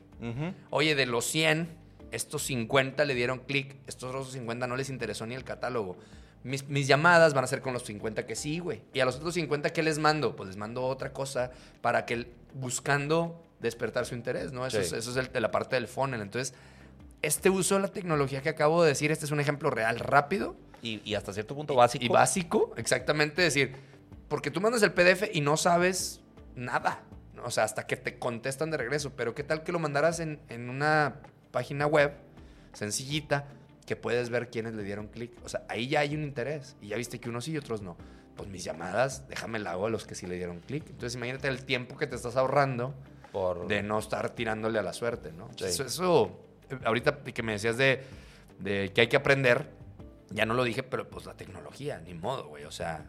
[0.71, 1.69] Oye, de los 100,
[2.11, 5.97] estos 50 le dieron clic, estos otros 50 no les interesó ni el catálogo.
[6.45, 8.83] Mis, mis llamadas van a ser con los 50 que sí, güey.
[8.95, 10.37] Y a los otros 50, ¿qué les mando?
[10.37, 11.51] Pues les mando otra cosa
[11.81, 14.65] para que buscando despertar su interés, ¿no?
[14.67, 14.85] Eso Sí.
[14.87, 16.21] es, eso es el- de la parte del funnel.
[16.21, 16.55] Entonces,
[17.23, 20.55] este uso de la tecnología que acabo de decir, este es un ejemplo real, rápido,
[20.83, 22.05] Y, y hasta cierto punto básico.
[22.05, 23.73] y básico, exactamente decir,
[24.29, 26.21] porque tú mandas el PDF y no sabes
[26.55, 27.03] nada.
[27.47, 30.41] O sea, hasta que te contestan de regreso, pero qué tal que lo mandaras en,
[30.49, 31.21] en una
[31.53, 32.13] página web
[32.73, 33.47] sencillita
[33.87, 36.89] que puedes ver quiénes le dieron clic, o sea, ahí ya hay un interés y
[36.89, 37.97] ya viste que unos sí y otros no.
[38.37, 40.85] Pues mis llamadas, déjame la hago a los que sí le dieron clic.
[40.91, 42.95] Entonces imagínate el tiempo que te estás ahorrando
[43.31, 43.69] por...
[43.69, 45.49] de no estar tirándole a la suerte, ¿no?
[45.57, 45.67] Sí.
[45.67, 48.03] Eso, eso, eh, ahorita que me decías de,
[48.59, 49.71] de que hay que aprender,
[50.31, 52.65] ya no lo dije, pero pues la tecnología, ni modo, güey.
[52.65, 53.07] O sea,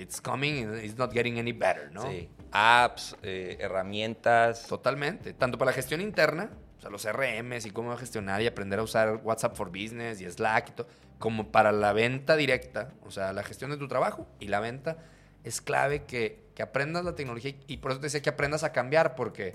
[0.00, 2.02] it's coming, it's not getting any better, ¿no?
[2.02, 2.28] Sí.
[2.52, 4.66] Apps, eh, herramientas.
[4.66, 5.32] Totalmente.
[5.32, 8.82] Tanto para la gestión interna, o sea, los RMs y cómo gestionar y aprender a
[8.82, 13.32] usar WhatsApp for Business y Slack y todo, como para la venta directa, o sea,
[13.32, 14.98] la gestión de tu trabajo y la venta,
[15.44, 18.72] es clave que, que aprendas la tecnología y por eso te decía que aprendas a
[18.72, 19.54] cambiar porque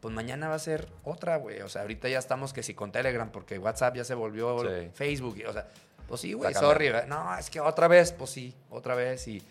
[0.00, 1.60] pues mañana va a ser otra, güey.
[1.60, 4.90] O sea, ahorita ya estamos que si con Telegram porque WhatsApp ya se volvió Sí.
[4.94, 5.68] Facebook, y, o sea,
[6.08, 9.42] pues sí, güey, sorry, no, es que otra vez, pues sí, otra vez y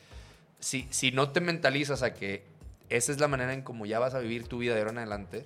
[0.62, 2.43] si, si no te mentalizas a que
[2.89, 4.97] esa es la manera en cómo ya vas a vivir tu vida de ahora en
[5.00, 5.45] adelante,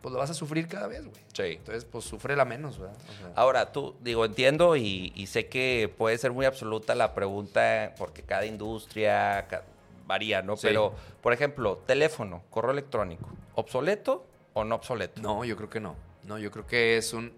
[0.00, 1.20] pues lo vas a sufrir cada vez, güey.
[1.32, 1.56] Sí.
[1.58, 2.96] Entonces, pues sufre la menos, ¿verdad?
[2.96, 7.14] O sea, Ahora, tú, digo, entiendo y, y sé que puede ser muy absoluta la
[7.14, 9.46] pregunta porque cada industria
[10.06, 10.56] varía, ¿no?
[10.56, 10.66] Sí.
[10.66, 15.20] Pero, por ejemplo, teléfono, correo electrónico, ¿obsoleto o no obsoleto?
[15.20, 15.96] no, yo creo que no.
[16.24, 17.32] No, yo creo que es un...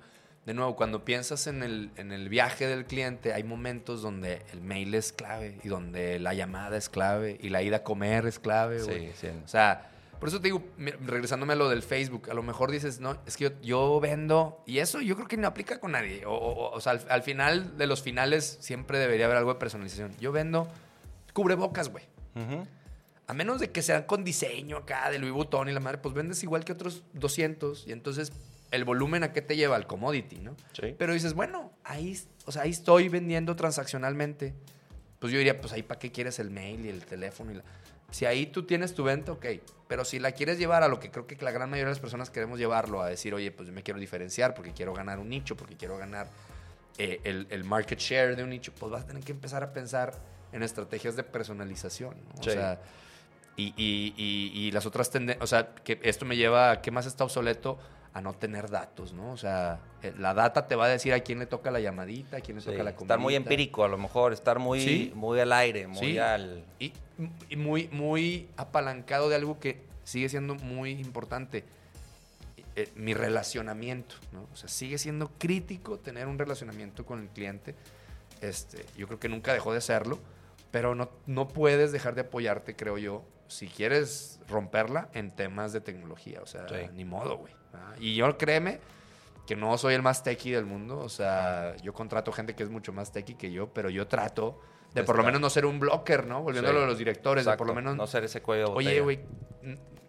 [0.47, 4.61] De nuevo, cuando piensas en el, en el viaje del cliente, hay momentos donde el
[4.61, 8.41] mail es clave y donde la llamada es clave y la ida a comer es
[8.41, 8.81] clave.
[8.81, 9.29] Sí, sí.
[9.45, 10.63] O sea, por eso te digo,
[11.05, 14.63] regresándome a lo del Facebook, a lo mejor dices, no, es que yo, yo vendo,
[14.67, 16.27] y eso yo creo que no aplica con nadie.
[16.27, 19.61] O, o- o sea, al, al final de los finales siempre debería haber algo de
[19.61, 20.11] personalización.
[20.21, 20.67] Yo vendo
[21.33, 22.05] cubrebocas, güey.
[22.35, 22.67] Ujú.
[23.29, 26.15] A menos de que sean con diseño acá de Louis Vuitton y la madre, pues
[26.15, 28.33] vendes igual que otros 200 y entonces
[28.73, 30.57] el volumen a qué te lleva al commodity, ¿no?
[30.73, 30.95] Sí.
[30.99, 34.55] Pero dices, bueno, ahí, o sea, ahí estoy vendiendo transaccionalmente.
[35.21, 37.63] Pues yo diría, pues ahí para qué quieres el mail y el teléfono y la...
[38.11, 39.47] Si ahí tú tienes tu venta, ok.
[39.89, 42.01] Pero si la quieres llevar a lo que creo que la gran mayoría de las
[42.01, 45.29] personas queremos llevarlo, a decir, oye, pues yo me quiero diferenciar porque quiero ganar un
[45.31, 46.29] nicho, porque quiero ganar
[46.99, 49.73] eh, el, el market share de un nicho, pues vas a tener que empezar a
[49.73, 50.13] pensar
[50.53, 52.17] en estrategias de personalización.
[52.37, 52.43] ¿no?
[52.43, 52.51] Sí.
[52.51, 52.81] O sea,
[53.57, 56.91] y, y- y- y las otras tendencias, o sea, que esto me lleva a qué
[56.91, 57.79] más está obsoleto
[58.15, 59.33] a no tener datos, ¿no?
[59.33, 62.37] O sea, eh, la data te va a decir a quién le toca la llamadita,
[62.37, 65.13] a quién le Sí, toca la Estar muy empírico, a lo mejor, estar muy, Sí.
[65.15, 66.19] muy al aire, muy Sí.
[66.19, 66.65] al...
[66.79, 66.93] Y,
[67.49, 71.65] y muy, muy apalancado de algo que sigue siendo muy importante.
[72.75, 74.47] eh, mi relacionamiento, ¿no?
[74.51, 77.75] O sea, sigue siendo crítico tener un relacionamiento con el cliente.
[78.41, 80.19] Este, yo creo que nunca dejó de serlo,
[80.71, 85.81] pero no, no puedes dejar de apoyarte, creo yo, si quieres romperla en temas de
[85.81, 86.41] tecnología.
[86.43, 86.89] O sea, Sí.
[86.95, 87.55] ni modo, güey.
[87.75, 87.95] ¿ah?
[87.99, 88.81] Y yo créeme
[89.47, 90.99] que no soy el más techie del mundo.
[90.99, 94.61] O sea, yo contrato gente que es mucho más techie que yo, pero yo trato
[94.95, 96.43] de De por lo menos no ser un blocker, ¿no?
[96.43, 96.85] Volviéndolo Sí.
[96.85, 99.21] a los directores, de por lo Exacto, menos No ser ese cuello de Oye, güey,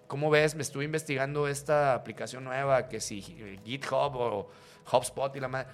[0.08, 0.56] ¿cómo ves?
[0.56, 3.22] Me estuve investigando esta aplicación nueva, que si
[3.64, 4.50] GitHub o
[4.92, 5.70] HubSpot y la madre.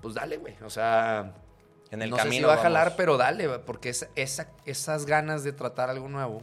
[0.00, 0.54] Pues dale, güey.
[0.64, 1.34] O sea,
[1.90, 2.62] En el no sé camino si va a vamos.
[2.62, 6.42] jalar, pero dale, porque esa, esa- esas ganas de tratar algo nuevo,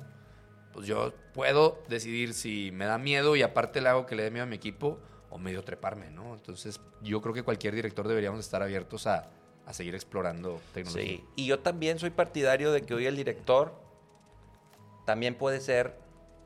[0.74, 4.32] pues yo puedo decidir si me da miedo y aparte le hago que le dé
[4.32, 6.34] miedo a mi equipo o medio treparme, ¿no?
[6.34, 9.30] Entonces, yo creo que cualquier director deberíamos estar abiertos a
[9.66, 11.06] a seguir explorando tecnología.
[11.18, 13.74] Sí, y yo también soy partidario de que hoy el director
[15.06, 15.96] también puede ser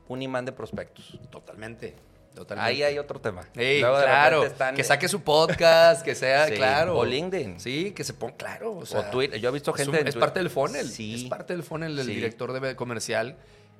[0.08, 1.18] un imán de prospectos.
[1.30, 1.96] Totalmente.
[2.34, 2.70] Totalmente.
[2.70, 3.42] Ahí hay otro tema.
[3.54, 6.96] Luego claro, están- que saque su podcast, que sea, Sí, claro.
[6.96, 7.58] o LinkedIn.
[7.58, 8.78] Sí, que se ponga, claro.
[8.78, 9.40] O, Twitter.
[9.40, 10.88] Yo he visto es gente un- Es, parte del funnel.
[10.88, 11.24] Sí.
[11.24, 13.36] Es parte del funnel del director de comercial.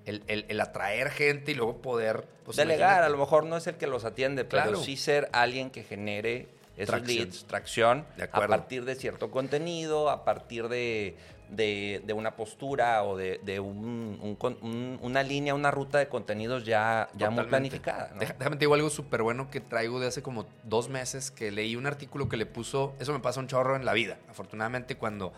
[0.06, 2.26] El, el- el atraer gente y luego poder...
[2.44, 3.06] pues, Delegar, imagínate.
[3.06, 4.78] a lo mejor no es el que los atiende, pero Claro.
[4.82, 7.18] sí ser alguien que genere esos Tracción.
[7.18, 11.16] leads, tracción, De a partir de cierto contenido, a partir de,
[11.50, 15.98] de- de una postura o de, de un- un con- un- una línea, una ruta
[15.98, 18.12] de contenidos ya, ya muy planificada.
[18.18, 21.74] Déjame te digo algo súper bueno que traigo de hace como dos meses que leí
[21.76, 24.18] un artículo que le puso, eso me pasa un chorro en la vida.
[24.30, 25.32] Afortunadamente cuando,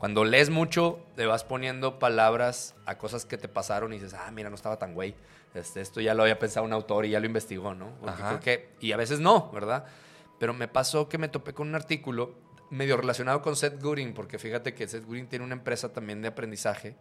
[0.00, 4.30] cuando lees mucho le vas poniendo palabras a cosas que te pasaron y dices, ah,
[4.30, 5.14] mira, no estaba tan güey.
[5.52, 7.92] Este, esto ya lo había pensado un autor y ya lo investigó, ¿no?
[8.16, 9.84] Creo que, y a veces no, ¿verdad?
[10.38, 12.34] Pero me pasó que me topé con un artículo
[12.70, 16.28] medio relacionado con Seth Godin, porque fíjate que Seth Godin tiene una empresa también de
[16.28, 16.96] aprendizaje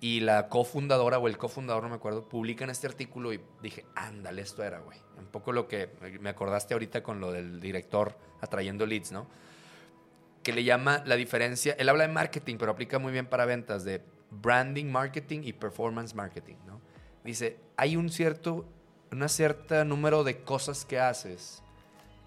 [0.00, 4.42] y la cofundadora o el cofundador, no me acuerdo, publican este artículo y dije, ándale,
[4.42, 4.98] esto era, güey.
[5.16, 5.88] Un poco lo que
[6.20, 9.26] me acordaste ahorita con lo del director atrayendo leads, ¿no?
[10.46, 13.82] Que le llama la diferencia, él habla de marketing, pero aplica muy bien para ventas,
[13.82, 16.80] de branding marketing y performance marketing, ¿no?
[17.24, 18.64] Dice, hay un cierto,
[19.84, 21.64] número de cosas que haces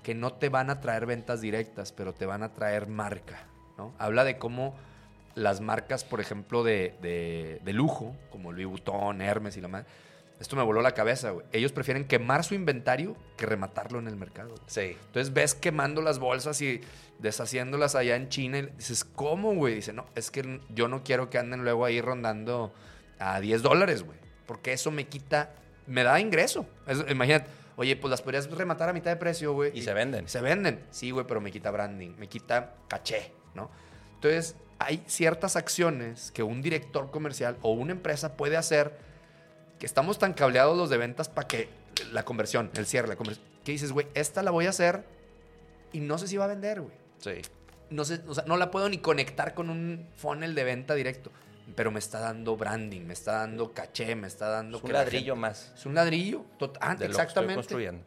[0.03, 3.93] que no te van a traer ventas directas, pero te van a traer marca, ¿no?
[3.97, 4.75] Habla de cómo
[5.35, 9.87] las marcas, por ejemplo, de, de- lujo, como Louis Vuitton, Hermes y la madre,
[10.39, 11.45] esto me voló la cabeza, güey.
[11.51, 14.55] Ellos prefieren quemar su inventario que rematarlo en el mercado.
[14.67, 14.97] Sí.
[15.07, 16.81] Entonces ves quemando las bolsas y
[17.19, 19.75] deshaciéndolas allá en China y dices, ¿cómo, güey?
[19.75, 22.73] Dice, no, es que yo no quiero que anden luego ahí rondando
[23.19, 24.17] a 10 dólares, güey.
[24.45, 25.51] Porque eso me quita,
[25.87, 26.65] me da ingreso.
[26.87, 29.71] Es- imagínate, oye, pues las podrías rematar a mitad de precio, güey.
[29.77, 30.27] Y se venden.
[30.29, 30.79] Se venden.
[30.91, 33.69] Sí, güey, pero me quita branding, me quita caché, ¿no?
[34.15, 39.08] Entonces, hay ciertas acciones que un director comercial o una empresa puede hacer
[39.79, 41.69] que estamos tan cableados los de ventas para que
[42.11, 45.03] la conversión, el cierre, la conversión, que dices, güey, esta la voy a hacer
[45.93, 46.93] y no sé si va a vender, güey.
[47.19, 47.31] Sí.
[47.89, 51.31] No sé, o sea, no la puedo ni conectar con un funnel de venta directo,
[51.75, 55.33] pero me está dando branding, me está dando caché, me está dando Es un ladrillo
[55.33, 56.45] gente- más Es un ladrillo,
[56.81, 57.55] ah, de lo que estoy exactamente.
[57.55, 58.03] construyendo.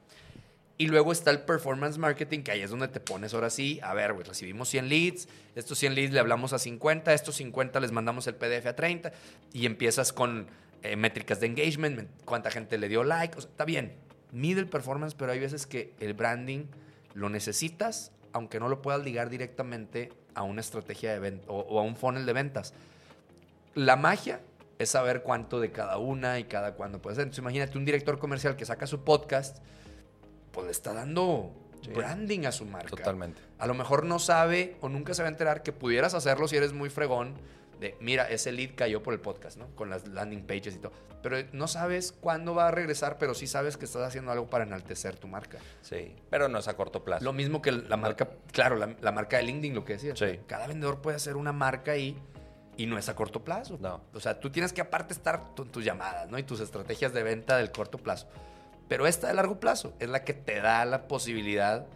[0.79, 3.93] Y luego está el performance marketing, que ahí es donde te pones ahora sí, a
[3.95, 7.93] ver, güey, recibimos 100 leads, estos 100 leads le hablamos a 50, estos 50 les
[7.93, 9.13] mandamos el PDF a 30,
[9.53, 10.47] y empiezas con
[10.83, 13.95] eh, métricas de engagement, men- cuánta gente le dio like, o sea, está bien,
[14.33, 16.67] mide el performance, pero hay veces que el branding
[17.15, 21.79] lo necesitas, aunque no lo puedas ligar directamente a una estrategia de venta o, o
[21.79, 22.73] a un funnel de ventas.
[23.75, 24.41] La magia
[24.79, 27.23] es saber cuánto de cada una y cada cuándo puede ser.
[27.25, 29.59] Entonces imagínate un director comercial que saca su podcast,
[30.53, 31.91] pues le está dando Sí.
[31.91, 32.91] branding a su marca.
[32.91, 33.41] Totalmente.
[33.59, 36.57] A lo mejor no sabe o nunca se va a enterar que pudieras hacerlo si
[36.57, 37.35] eres muy fregón.
[37.83, 39.67] De, mira, ese lead cayó por el podcast, ¿no?
[39.75, 40.93] Con las landing pages y todo.
[41.23, 44.65] Pero no sabes cuándo va a regresar, pero sí sabes que estás haciendo algo para
[44.65, 45.59] enaltecer tu marca.
[45.83, 46.17] Sí.
[46.31, 47.25] Pero no es a corto plazo.
[47.25, 50.19] Lo mismo que la marca, claro, la, la marca de LinkedIn, lo que decías.
[50.19, 50.41] Sí.
[50.47, 52.17] Cada vendedor puede hacer una marca ahí
[52.77, 53.79] y no es a corto plazo.
[53.81, 54.03] No.
[54.15, 56.39] O sea, tú tienes que aparte estar con tus llamadas, ¿no?
[56.39, 58.29] Y tus estrategias de venta del corto plazo.
[58.89, 61.87] Pero esta de largo plazo es la que te da la posibilidad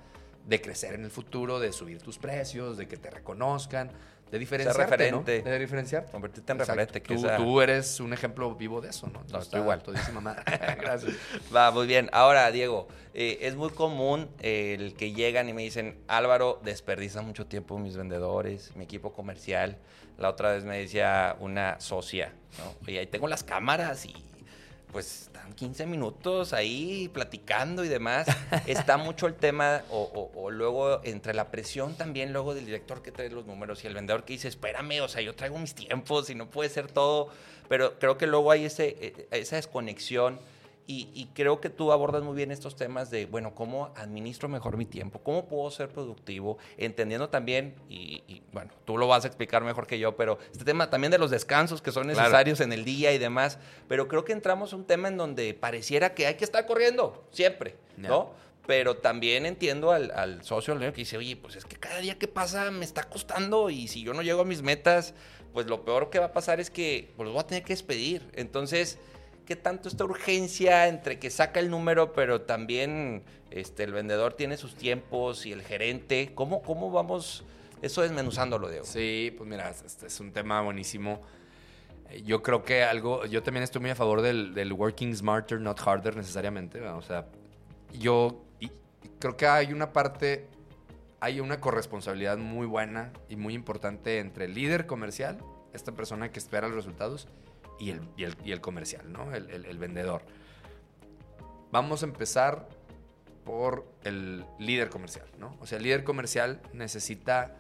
[0.47, 3.91] de crecer en el futuro, de subir tus precios, de que te reconozcan,
[4.31, 5.43] de diferenciarte, referente.
[5.45, 5.51] ¿no?
[5.51, 6.11] De diferenciarte.
[6.13, 6.73] Convertirte en Exacto.
[6.81, 7.03] referente.
[7.03, 9.21] que Tú, esa- tú eres un ejemplo vivo de eso, ¿no?
[9.21, 9.83] No, Está estoy igual.
[9.83, 10.43] todísima madre.
[10.81, 11.15] Gracias.
[11.55, 12.09] Va, muy bien.
[12.13, 17.47] Ahora, Diego, eh, es muy común el que llegan y me dicen, Álvaro, desperdicia mucho
[17.47, 19.79] tiempo mis vendedores, mi equipo comercial.
[20.19, 22.75] La otra vez me decía una socia, ¿no?
[22.87, 24.15] Oye, ahí tengo las cámaras y
[24.97, 28.27] pues están 15 minutos ahí platicando y demás.
[28.67, 33.29] Está mucho el tema, o, luego entre la presión también, luego del director que trae
[33.29, 36.35] los números y el vendedor que dice, espérame, o sea, yo traigo mis tiempos y
[36.35, 37.29] no puede ser todo.
[37.69, 40.41] Pero creo que luego hay eh, esa desconexión
[40.87, 44.77] y, y creo que tú abordas muy bien estos temas de, bueno, ¿cómo administro mejor
[44.77, 45.19] mi tiempo?
[45.21, 46.59] ¿Cómo puedo ser productivo?
[46.77, 50.65] Entendiendo también, y, y, bueno, tú lo vas a explicar mejor que yo, pero este
[50.65, 52.21] tema también de los descansos que son Claro.
[52.21, 55.55] necesarios en el día y demás, pero creo que entramos a un tema en donde
[55.55, 57.75] pareciera que hay que estar corriendo, siempre.
[57.97, 58.31] ¿no?
[58.67, 62.29] Pero también entiendo al, al socio que dice, oye, pues es que cada día que
[62.29, 65.15] pasa me está costando y si yo no llego a mis metas,
[65.53, 67.73] pues lo peor que va a pasar es que pues, los voy a tener que
[67.73, 68.29] despedir.
[68.35, 68.99] Entonces,
[69.47, 74.57] ¿qué tanto esta urgencia entre que saca el número, pero también este, el vendedor tiene
[74.57, 76.33] sus tiempos y el gerente?
[76.35, 77.45] ¿Cómo, cómo vamos
[77.81, 78.85] eso desmenuzándolo, Diego?
[78.85, 81.21] Sí, pues mira, este es un tema buenísimo.
[82.11, 85.61] Eh, Yo creo que algo, yo también estoy muy a favor del, del working smarter,
[85.61, 86.81] not harder necesariamente.
[86.81, 86.99] ¿verdad?
[86.99, 87.27] O sea,
[87.99, 88.71] yo y
[89.19, 90.47] creo que hay una parte
[91.21, 95.39] hay una corresponsabilidad muy buena y muy importante entre el líder comercial,
[95.73, 97.27] esta persona que espera los resultados,
[97.79, 99.35] y el, y el- y el comercial, ¿no?
[99.35, 100.23] El, vendedor.
[101.71, 102.69] Vamos a empezar
[103.45, 105.57] por el líder comercial, ¿no?
[105.61, 107.57] O sea, el líder comercial necesita,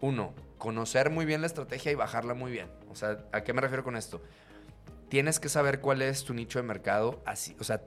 [0.00, 2.68] uno, conocer muy bien la estrategia y bajarla muy bien.
[2.90, 4.22] O sea, ¿a qué me refiero con esto?
[5.08, 7.82] Tienes que saber cuál es tu nicho de mercado, así, o sea,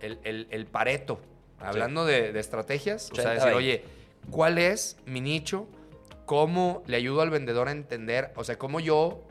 [0.00, 1.20] el, pareto.
[1.58, 3.56] Hablando de, de estrategias, o sea, 80, decir, 20.
[3.56, 3.84] oye,
[4.30, 5.68] ¿cuál es mi nicho?
[6.26, 8.32] ¿Cómo le ayudo al vendedor a entender?
[8.36, 9.28] O sea, ¿cómo yo,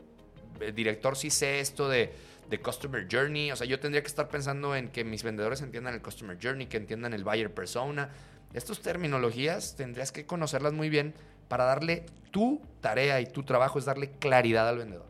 [0.62, 2.12] eh, director, sí sé esto de,
[2.48, 3.52] de Customer Journey?
[3.52, 6.66] O sea, yo tendría que estar pensando en que mis vendedores entiendan el Customer Journey,
[6.66, 8.10] que entiendan el Buyer Persona.
[8.54, 11.14] Estas terminologías tendrías que conocerlas muy bien
[11.48, 15.06] para darle tu tarea y tu trabajo es darle claridad al vendedor.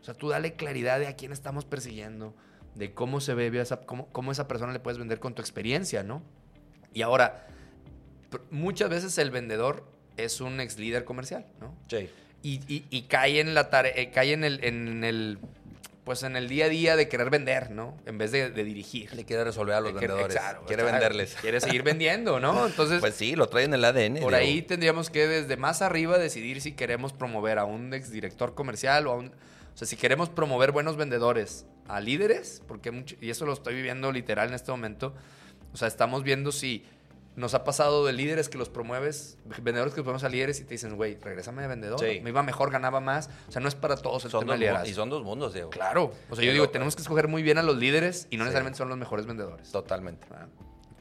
[0.00, 2.34] O sea, tú dale claridad de a quién estamos persiguiendo,
[2.74, 6.02] de cómo se ve, esa, cómo, cómo esa persona le puedes vender con tu experiencia,
[6.02, 6.22] ¿no?
[6.94, 7.46] Y ahora,
[8.50, 9.84] muchas veces el vendedor
[10.16, 11.76] es un ex líder comercial, ¿no?
[11.88, 12.08] Sí.
[12.42, 15.38] Y, y- y cae en la tarea, eh, cae en el, en el,
[16.04, 17.96] pues en el día a día de querer vender, ¿no?
[18.06, 19.12] En vez de, de dirigir.
[19.14, 20.34] Le quiere resolver a los vendedores.
[20.36, 20.98] exacto, quiere claro.
[20.98, 21.36] venderles.
[21.40, 22.66] Quiere seguir vendiendo, ¿no?
[22.66, 24.14] Entonces, Pues sí, lo trae en el ADN.
[24.14, 24.36] por digo.
[24.36, 29.12] ahí tendríamos que desde más arriba decidir si queremos promover a un exdirector comercial o
[29.12, 29.26] a un...
[29.26, 33.74] O sea, si queremos promover buenos vendedores a líderes, porque mucho, y eso lo estoy
[33.74, 35.14] viviendo literal en este momento,
[35.72, 36.84] o sea, estamos viendo si
[37.36, 40.64] nos ha pasado de líderes que los promueves, vendedores que los promueves a líderes y
[40.64, 42.20] te dicen, güey, regrésame de vendedor, Sí.
[42.22, 43.30] me iba mejor, ganaba más.
[43.48, 44.90] O sea, no es para todos el Son tema dos de mu- liderazgo.
[44.90, 45.70] y son dos mundos, Diego.
[45.70, 46.12] Claro.
[46.28, 48.46] O sea, yo digo, tenemos que escoger muy bien a los líderes y no Sí.
[48.48, 49.70] necesariamente son los mejores vendedores.
[49.72, 50.26] Totalmente.
[50.32, 50.48] Ah,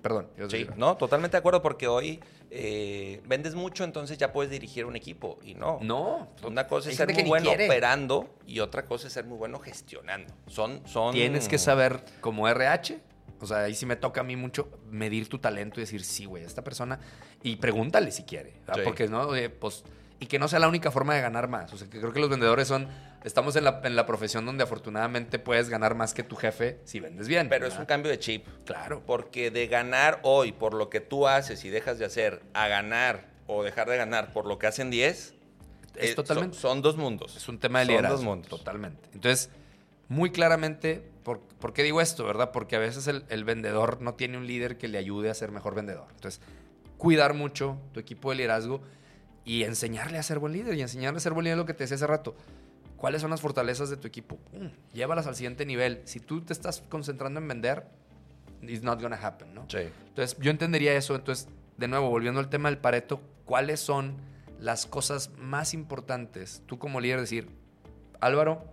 [0.02, 0.30] Perdón.
[0.38, 4.86] yo- Sí, no, totalmente de acuerdo porque hoy eh, vendes mucho, entonces ya puedes dirigir
[4.86, 5.78] un equipo y no.
[5.84, 6.30] No.
[6.44, 7.66] Una cosa es ser muy bueno quiere.
[7.68, 10.34] operando y otra cosa es ser muy bueno gestionando.
[10.48, 11.14] Son, son.
[11.14, 13.00] Tienes que saber como RH,
[13.40, 16.26] o sea, ahí sí me toca a mí mucho medir tu talento y decir, sí,
[16.26, 17.00] güey, esta persona,
[17.44, 18.76] y pregúntale si quiere, ¿verdad?
[18.76, 18.82] Sí.
[18.84, 19.84] porque no, Oye, pues,
[20.20, 22.20] y que no sea la única forma de ganar más, o sea, que creo que
[22.20, 22.90] los vendedores son,
[23.24, 27.00] estamos en la, en la profesión donde afortunadamente puedes ganar más que tu jefe si
[27.00, 27.48] vendes bien.
[27.50, 27.88] Pero es un ¿verdad?
[27.88, 28.46] cambio de chip.
[28.66, 29.02] Claro.
[29.06, 33.30] Porque de ganar hoy por lo que tú haces y dejas de hacer a ganar
[33.48, 35.34] o dejar de ganar por lo que hacen 10,
[35.96, 36.56] Es eh, totalmente.
[36.58, 37.36] Son, son dos mundos.
[37.38, 38.18] Es un tema de Son liderazgo.
[38.18, 38.50] dos mundos.
[38.50, 39.10] Totalmente.
[39.14, 39.50] Entonces,
[40.10, 42.52] muy claramente, ¿por, por qué digo esto, verdad?
[42.52, 45.52] Porque a veces el, el vendedor no tiene un líder que le ayude a ser
[45.52, 46.08] mejor vendedor.
[46.12, 46.42] Entonces,
[46.98, 48.82] cuidar mucho tu equipo de liderazgo
[49.46, 50.76] y enseñarle a ser buen líder.
[50.76, 52.36] Y enseñarle a ser buen líder es lo que te decía hace rato.
[52.98, 54.38] ¿Cuáles son las fortalezas de tu equipo?
[54.38, 56.02] Pum, llévalas al siguiente nivel.
[56.06, 57.88] Si tú te estás concentrando en vender,
[58.62, 59.66] it's not gonna happen, ¿no?
[59.70, 59.90] Sí.
[60.08, 61.16] Entonces, yo entendería eso.
[61.16, 64.18] Entonces, de nuevo, volviendo al tema del Pareto, ¿cuáles son
[64.60, 66.62] las cosas más importantes?
[66.66, 67.48] Tú como líder decir,
[68.20, 68.66] Álvaro,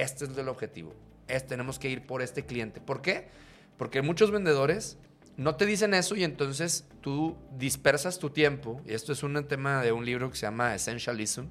[0.00, 0.94] este es el objetivo.
[1.28, 2.80] Es, tenemos que ir por este cliente.
[2.80, 3.28] ¿Por qué?
[3.76, 4.98] Porque muchos vendedores
[5.36, 8.80] no te dicen eso y entonces tú dispersas tu tiempo.
[8.86, 11.44] Y esto es un tema de un libro que se llama Essentialism,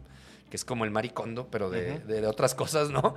[0.49, 3.15] que es como el maricondo, pero de, otras cosas, ¿no?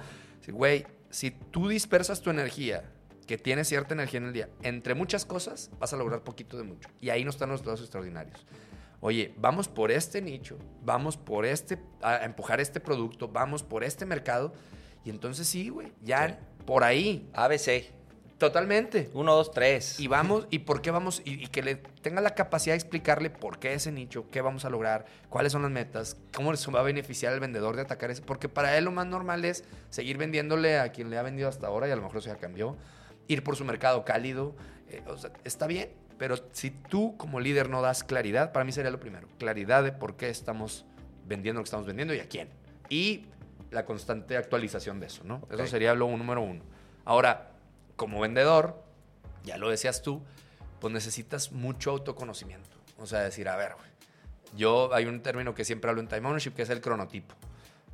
[0.48, 2.90] Güey, si tú dispersas tu energía,
[3.26, 6.64] que tienes cierta energía en el día, entre muchas cosas, vas a lograr poquito de
[6.64, 6.88] mucho.
[7.00, 8.44] Y ahí no están los resultados extraordinarios.
[9.00, 14.06] Oye, vamos por este nicho, vamos por este, a empujar este producto, vamos por este
[14.06, 14.52] mercado.
[15.04, 16.34] Y entonces sí, güey, ya Sí.
[16.66, 17.90] por ahí, ABC.
[18.38, 19.08] totalmente.
[19.14, 20.00] Uno, dos, tres.
[20.00, 21.22] Y vamos, ¿y por qué vamos?
[21.24, 24.64] Y, y que le tenga la capacidad de explicarle por qué ese nicho, qué vamos
[24.64, 28.10] a lograr, cuáles son las metas, cómo les va a beneficiar al vendedor de atacar
[28.10, 28.20] ese.
[28.22, 31.68] Porque para él lo más normal es seguir vendiéndole a quien le ha vendido hasta
[31.68, 32.76] ahora y a lo mejor eso ya cambió.
[33.28, 34.56] Ir por su mercado cálido.
[34.88, 38.72] eh, o sea, está bien, pero si tú como líder no das claridad, para mí
[38.72, 39.28] sería lo primero.
[39.38, 40.84] Claridad de por qué estamos
[41.28, 42.48] vendiendo lo que estamos vendiendo y a quién.
[42.88, 43.26] Y
[43.72, 45.42] la constante actualización de eso, ¿no?
[45.50, 46.62] Eso sería lo número uno.
[47.04, 47.50] Ahora,
[47.96, 48.82] como vendedor,
[49.44, 50.22] ya lo decías tú,
[50.80, 52.70] pues necesitas mucho autoconocimiento.
[52.98, 53.88] O sea, decir, a ver, güey,
[54.56, 57.34] yo hay un término que siempre hablo en Time Ownership que es el cronotipo.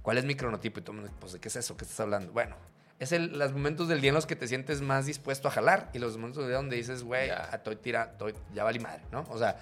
[0.02, 0.80] ¿Cuál es mi cronotipo?
[0.80, 1.76] Y mundo, pues, ¿de qué es eso?
[1.76, 2.32] ¿Qué estás hablando?
[2.32, 2.56] Bueno,
[2.98, 5.90] es el, los momentos del día en los que te sientes más dispuesto a jalar
[5.92, 7.50] y los momentos del día donde dices, güey, Ya.
[7.52, 9.24] estoy tira, estoy, ya vale madre, ¿no?
[9.30, 9.56] O sea,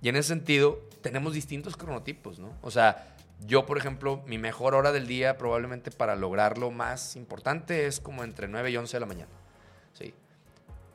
[0.00, 2.52] y en ese sentido, tenemos distintos cronotipos, ¿no?
[2.62, 3.11] O sea,
[3.46, 8.00] yo, por ejemplo, mi mejor hora del día probablemente para lograr lo más importante es
[8.00, 9.30] como entre 9 y 11 de la mañana.
[9.92, 10.14] Sí.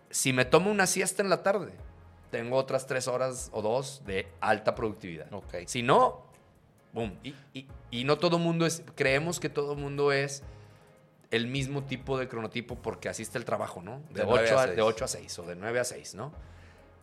[0.10, 1.74] Si me tomo una siesta en la tarde,
[2.32, 5.32] tengo otras tres horas o dos de alta productividad.
[5.34, 5.56] Ok.
[5.66, 6.24] Si no,
[6.94, 7.18] boom.
[7.24, 10.44] Y, y- y no todo mundo es, creemos que todo mundo es
[11.32, 14.00] el mismo tipo de cronotipo porque así está el trabajo, ¿no?
[14.10, 14.76] De, De nueve 8 a a, seis.
[14.76, 16.32] de 8 a 6 o de 9 a 6, ¿no?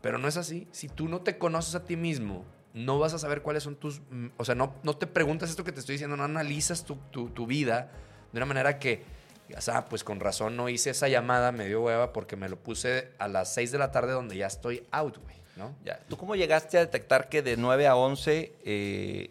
[0.00, 0.66] Pero no es así.
[0.72, 2.44] Si tú no te conoces a ti mismo,
[2.74, 4.00] no vas a saber cuáles son tus...
[4.10, 6.96] mm, O sea, no, no te preguntas esto que te estoy diciendo, no analizas tu,
[7.10, 7.90] tu- tu vida
[8.32, 9.02] de una manera que,
[9.48, 12.56] digas, ah, pues con razón no hice esa llamada, me dio hueva porque me lo
[12.56, 15.36] puse a las 6 de la tarde donde ya estoy out, güey.
[15.56, 15.72] ¿no?
[15.84, 16.00] Ya.
[16.08, 19.30] ¿Tú cómo llegaste a detectar que de 9 a 11 eh,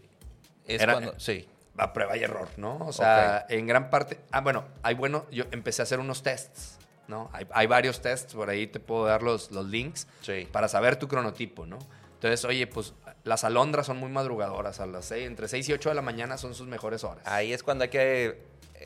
[0.65, 1.19] es Era- cuando...
[1.19, 1.45] Sí.
[1.77, 2.77] a prueba y error, ¿no?
[2.77, 4.17] O sea, en gran parte.
[4.31, 6.77] Ah, bueno, hay bueno, yo empecé a hacer unos tests,
[7.09, 7.29] ¿no?
[7.33, 10.47] Hay, hay varios tests, por ahí te puedo dar los, los links Sí.
[10.51, 11.79] para saber tu cronotipo, ¿no?
[12.13, 12.93] Entonces, oye, pues
[13.23, 16.37] las alondras son muy madrugadoras, a las 6, entre 6 y 8 de la mañana
[16.37, 17.25] son sus mejores horas.
[17.25, 18.41] Ahí es cuando hay que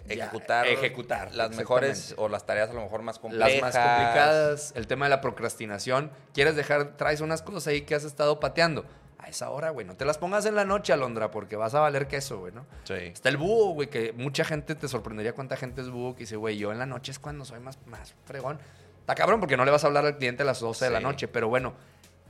[0.07, 3.51] Ya, ejecutar, ejecutar, las mejores o las tareas a lo mejor más complejas.
[3.53, 6.11] Las más complicadas, el tema de la procrastinación.
[6.33, 8.85] ¿Quieres dejar, traes unas cosas ahí que has estado pateando?
[9.19, 11.79] A esa hora, güey, no te las pongas en la noche, Alondra, porque vas a
[11.79, 12.67] valer queso, güey, ¿no?
[12.83, 12.93] Sí.
[12.93, 16.35] Está el búho, güey, que mucha gente te sorprendería cuánta gente es búho que dice,
[16.35, 18.59] güey, yo en la noche es cuando soy más, más fregón.
[18.99, 20.99] Está cabrón porque no le vas a hablar al cliente a las 12 de la
[20.99, 21.73] noche, pero bueno,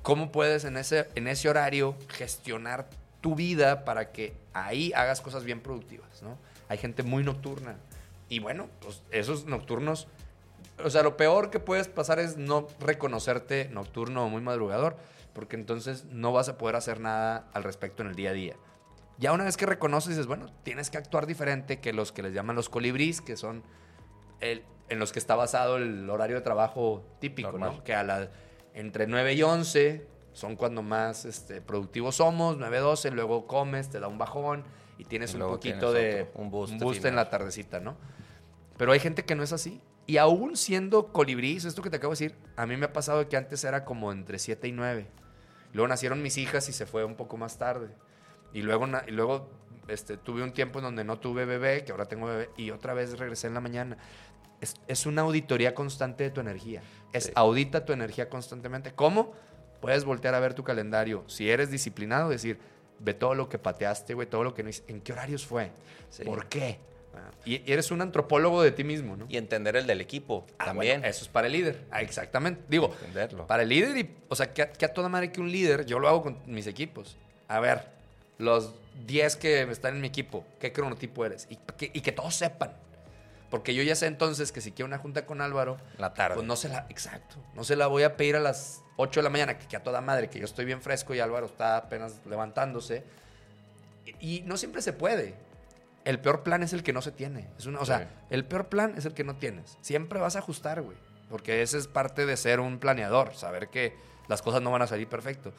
[0.04, 2.90] ¿cómo puedes en ese, en ese horario gestionar
[3.22, 6.38] tu vida para que ahí hagas cosas bien productivas, ¿no?
[6.70, 7.76] Hay gente muy nocturna.
[8.30, 10.08] Y bueno, pues esos nocturnos,
[10.84, 14.98] o sea, lo peor que puedes pasar es no reconocerte nocturno o muy madrugador,
[15.34, 18.56] porque entonces no vas a poder hacer nada al respecto en el día a día.
[19.18, 22.34] Ya una vez que reconoces, dices, bueno, tienes que actuar diferente que los que les
[22.34, 23.64] llaman los colibrís, que son
[24.42, 27.78] el- en los que está basado el horario de trabajo típico, Normal.
[27.78, 27.84] ¿no?
[27.84, 28.30] Que a la,
[28.78, 34.00] entre 9 y 11 son cuando más este, productivos somos, 9, 12, luego comes, te
[34.00, 34.64] da un bajón
[35.00, 37.98] y tienes Y un poquito tienes de otro, un boost en la tardecita, ¿no?
[38.78, 39.82] Pero hay gente que no es así.
[40.06, 43.28] Y aún siendo colibrís, esto que te acabo de decir, a mí me ha pasado
[43.28, 45.08] que antes era como entre 7 y 9.
[45.74, 47.90] Luego nacieron mis hijas y se fue un poco más tarde.
[48.54, 49.50] Y luego, y luego
[49.88, 52.94] este, tuve un tiempo en donde no tuve bebé, que ahora tengo bebé, y otra
[52.94, 53.98] vez regresé en la mañana.
[54.62, 56.82] Es, es una auditoría constante de tu energía.
[57.14, 57.32] Es Sí.
[57.36, 58.92] audita tu energía constantemente.
[58.94, 59.34] ¿Cómo?
[59.82, 61.24] Puedes voltear a ver tu calendario.
[61.28, 62.58] Si eres disciplinado, decir,
[63.00, 64.92] ve todo lo que pateaste, güey, todo lo que no hiciste.
[64.92, 65.72] ¿En qué horarios fue?
[66.10, 66.24] Sí.
[66.24, 66.80] ¿Por qué?
[67.16, 69.26] Ah, Y, y eres un antropólogo de ti mismo, ¿no?
[69.30, 71.02] Y entender el del equipo Ah, también.
[71.02, 71.86] bueno, eso es para el líder.
[71.92, 72.62] Ah, exactamente.
[72.68, 73.46] Digo, Entenderlo.
[73.48, 75.86] para el líder y, o sea, que, a- que a toda madre que un líder,
[75.86, 77.16] yo lo hago con mis equipos.
[77.48, 77.86] A ver,
[78.40, 78.74] los
[79.06, 81.48] 10 que están en mi equipo, ¿qué cronotipo eres?
[81.50, 82.72] Y que, y que todos sepan.
[83.50, 86.36] Porque yo ya sé entonces que si quiero una junta con Álvaro, La tarde.
[86.36, 89.24] pues no se la, exacto, no se la voy a pedir a las 8 de
[89.24, 91.78] la mañana, que, que a toda madre, que yo estoy bien fresco y Álvaro está
[91.78, 93.04] apenas levantándose.
[94.06, 95.36] Y, y no siempre se puede.
[96.04, 97.48] El peor plan es el que no se tiene.
[97.58, 98.06] Es una, o sea, Sí.
[98.32, 99.78] el peor plan es el que no tienes.
[99.82, 100.98] Siempre vas a ajustar, güey.
[101.30, 103.94] Porque ese es parte de ser un planeador, saber que
[104.30, 105.52] las cosas no van a salir perfecto.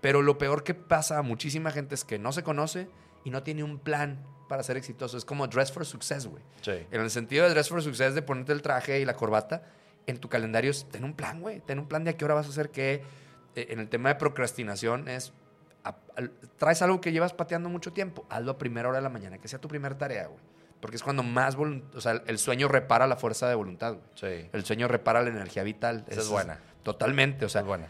[0.00, 2.88] Pero lo peor que pasa a muchísima gente es que no se conoce
[3.24, 4.18] y no tiene un plan
[4.52, 5.16] para ser exitoso.
[5.16, 6.42] Es como dress for success, güey.
[6.60, 6.72] Sí.
[6.90, 9.62] En el sentido de dress for success, de ponerte el traje y la corbata,
[10.06, 11.60] en tu calendario, es- ten un plan, güey.
[11.60, 13.02] Ten un plan de a qué hora vas a hacer qué.
[13.56, 15.32] Eh, En el tema de procrastinación es,
[15.84, 15.96] a-
[16.58, 19.48] traes algo que llevas pateando mucho tiempo, hazlo a primera hora de la mañana, que
[19.48, 20.38] sea tu primera tarea, güey.
[20.80, 24.04] Porque es cuando más, o sea, el sueño repara la fuerza de voluntad, güey.
[24.42, 24.50] Sí.
[24.52, 26.04] El sueño repara la energía vital.
[26.08, 26.58] Esa es buena.
[26.82, 27.88] Totalmente, o sea, es buena.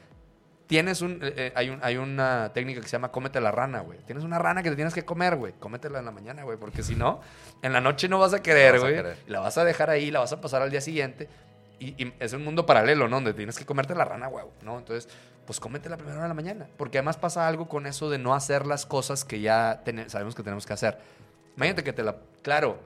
[0.67, 3.81] Tienes un, eh, eh, hay, un, hay una técnica que se llama cómete la rana,
[3.81, 3.99] güey.
[4.01, 5.53] Tienes una rana que te tienes que comer, güey.
[5.59, 7.21] Cómetela en la mañana, güey, porque si no,
[7.63, 8.95] en la noche no vas a querer, No güey.
[8.95, 9.17] querer.
[9.27, 11.29] La vas a dejar ahí, la vas a pasar al día siguiente.
[11.79, 13.17] Y, y es un mundo paralelo, ¿no?
[13.17, 14.79] Donde tienes que comerte la rana, güey, ¿no?
[14.79, 15.13] Entonces,
[15.47, 16.69] pues cómete la primera hora de la mañana.
[16.77, 20.43] Porque además pasa algo con eso de no hacer las cosas que ya sabemos que
[20.43, 20.99] tenemos que hacer.
[21.57, 22.17] Imagínate que te la...
[22.43, 22.79] Claro,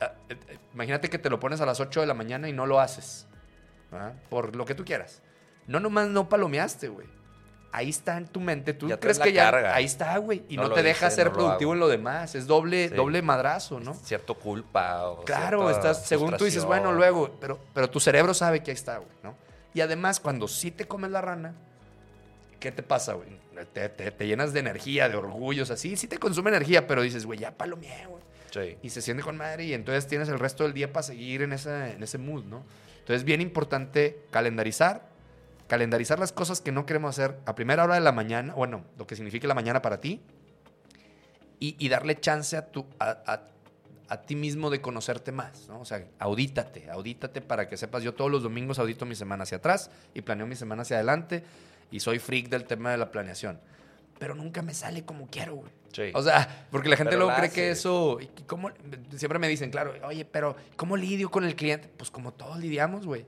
[0.00, 2.52] ah, eh, eh, imagínate que te lo pones a las 8 de la mañana y
[2.52, 3.26] no lo haces.
[3.90, 4.14] ¿verdad?
[4.28, 5.22] Por lo que tú quieras.
[5.66, 7.06] No nomás no palomeaste, güey.
[7.72, 8.74] Ahí está en tu mente.
[8.74, 9.50] Tú Ya crees que ya.
[9.50, 9.74] carga.
[9.74, 10.42] Ahí está, güey.
[10.48, 12.34] Y No te deja ser no productivo en lo demás.
[12.34, 12.94] Es doble, Sí.
[12.96, 13.94] doble madrazo, ¿no?
[13.94, 18.62] Cierto culpa o Claro, estás, según tú dices, bueno, luego, pero, pero tu cerebro sabe
[18.62, 19.36] que ahí está, güey, ¿no?
[19.72, 21.54] Y además, cuando sí te comes la rana,
[22.58, 23.28] ¿qué te pasa, güey?
[23.72, 27.02] Te, te- te llenas de energía, de orgullo, o sea, sí, te consume energía, pero
[27.02, 28.22] dices, güey, ya palomeé, güey.
[28.50, 28.78] Sí.
[28.82, 31.52] Y se siente con madre y entonces tienes el resto del día para seguir en
[31.52, 32.64] ese, en ese mood, ¿no?
[32.98, 35.08] Entonces, bien importante calendarizar,
[35.70, 39.06] calendarizar las cosas que no queremos hacer a primera hora de la mañana, bueno, lo
[39.06, 40.20] que signifique la mañana para ti,
[41.60, 43.46] y, y darle chance a, tu, a, a-
[44.08, 45.80] a ti mismo de conocerte más, ¿no?
[45.80, 48.02] O sea, audítate, audítate para que sepas.
[48.02, 51.44] Yo todos los domingos audito mi semana hacia atrás y planeo mi semana hacia adelante
[51.92, 53.60] y soy freak del tema de la planeación.
[54.18, 55.70] Pero nunca me sale como quiero, güey.
[55.92, 56.10] Sí.
[56.14, 58.18] O sea, porque la gente Pero luego cree que eso.
[58.20, 58.70] ¿y ¿cómo?
[59.14, 61.88] Siempre me dicen, claro, oye, pero ¿cómo lidio con el cliente?
[61.96, 63.24] Pues como todos lidiamos, güey.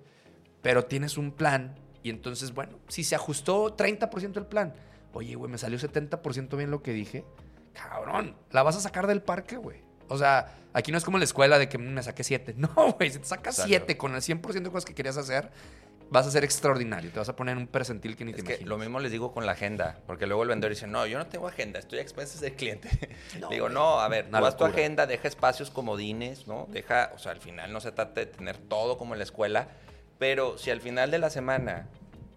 [0.62, 4.74] Pero tienes un plan y entonces, bueno, si se ajustó 30% el plan,
[5.12, 7.24] oye, güey, me salió 70% bien lo que dije,
[7.72, 9.80] cabrón, la vas a sacar del parque, güey.
[10.08, 12.54] O sea, aquí no es como en la escuela de que "Mm, me saqué 7.
[12.58, 13.78] No, güey, si te sacas Salió.
[13.78, 15.50] 7 con el 100% de cosas que querías hacer,
[16.10, 17.10] vas a ser extraordinario.
[17.10, 18.68] Te vas a poner en un percentil que ni te que imaginas.
[18.68, 21.26] lo mismo les digo con la agenda, porque luego el vendedor dice, no, yo no
[21.28, 22.90] tengo agenda, estoy a expensas del cliente.
[23.40, 23.74] No, digo, güey.
[23.74, 26.66] no, a ver, haz tu agenda, deja espacios comodines, ¿no?
[26.70, 29.68] Deja, o sea, al final no se trata de tener todo como en la escuela,
[30.22, 31.88] pero si al final de la semana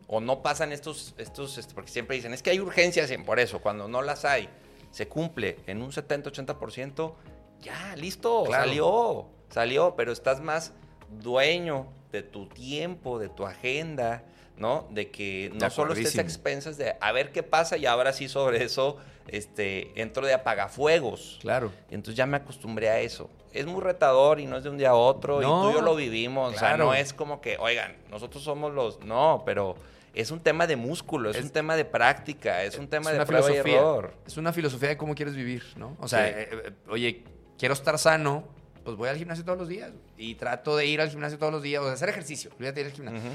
[0.08, 3.40] o no pasan estos, estos, este, porque siempre dicen, es que hay urgencias en por
[3.40, 4.50] eso, cuando no las hay,
[4.90, 7.14] se cumple en un 70-80%,
[7.62, 8.64] ya, listo, Claro.
[8.64, 10.74] salió, salió, pero estás más
[11.22, 14.24] dueño de tu tiempo, de tu agenda,
[14.58, 14.88] ¿no?
[14.92, 18.28] De que no solo estés a expensas de a ver qué pasa y ahora sí
[18.30, 18.98] sobre eso
[19.28, 21.40] este, entro de apagafuegos.
[21.42, 21.72] Claro.
[21.90, 23.30] Entonces ya me acostumbré a eso.
[23.54, 25.42] Es muy retador y no es de un día a otro.
[25.42, 26.56] No, y tú y yo lo vivimos.
[26.56, 29.00] O sea, no es como que, oigan, nosotros somos los.
[29.00, 29.76] No, pero
[30.14, 33.14] es un tema de músculo, es, Es- un tema de práctica, es un tema es
[33.14, 33.78] de una prueba y filosofía.
[33.78, 34.14] error.
[34.28, 35.96] Es una filosofía de cómo quieres vivir, ¿no?
[36.00, 36.34] O sea, Sí.
[36.36, 37.24] eh, eh, oye,
[37.58, 38.44] quiero estar sano,
[38.84, 39.92] pues voy al gimnasio todos los días.
[40.18, 42.52] Y trato de ir al gimnasio todos los días, o de hacer ejercicio.
[42.58, 43.30] Olvídate de ir al gimnasio.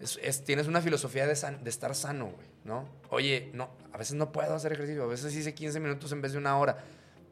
[0.00, 2.88] Es- es- tienes una filosofía de, san- de estar sano, güey, ¿no?
[3.10, 6.32] Oye, no, a veces no puedo hacer ejercicio, a veces hice 15 minutos en vez
[6.32, 6.78] de una hora.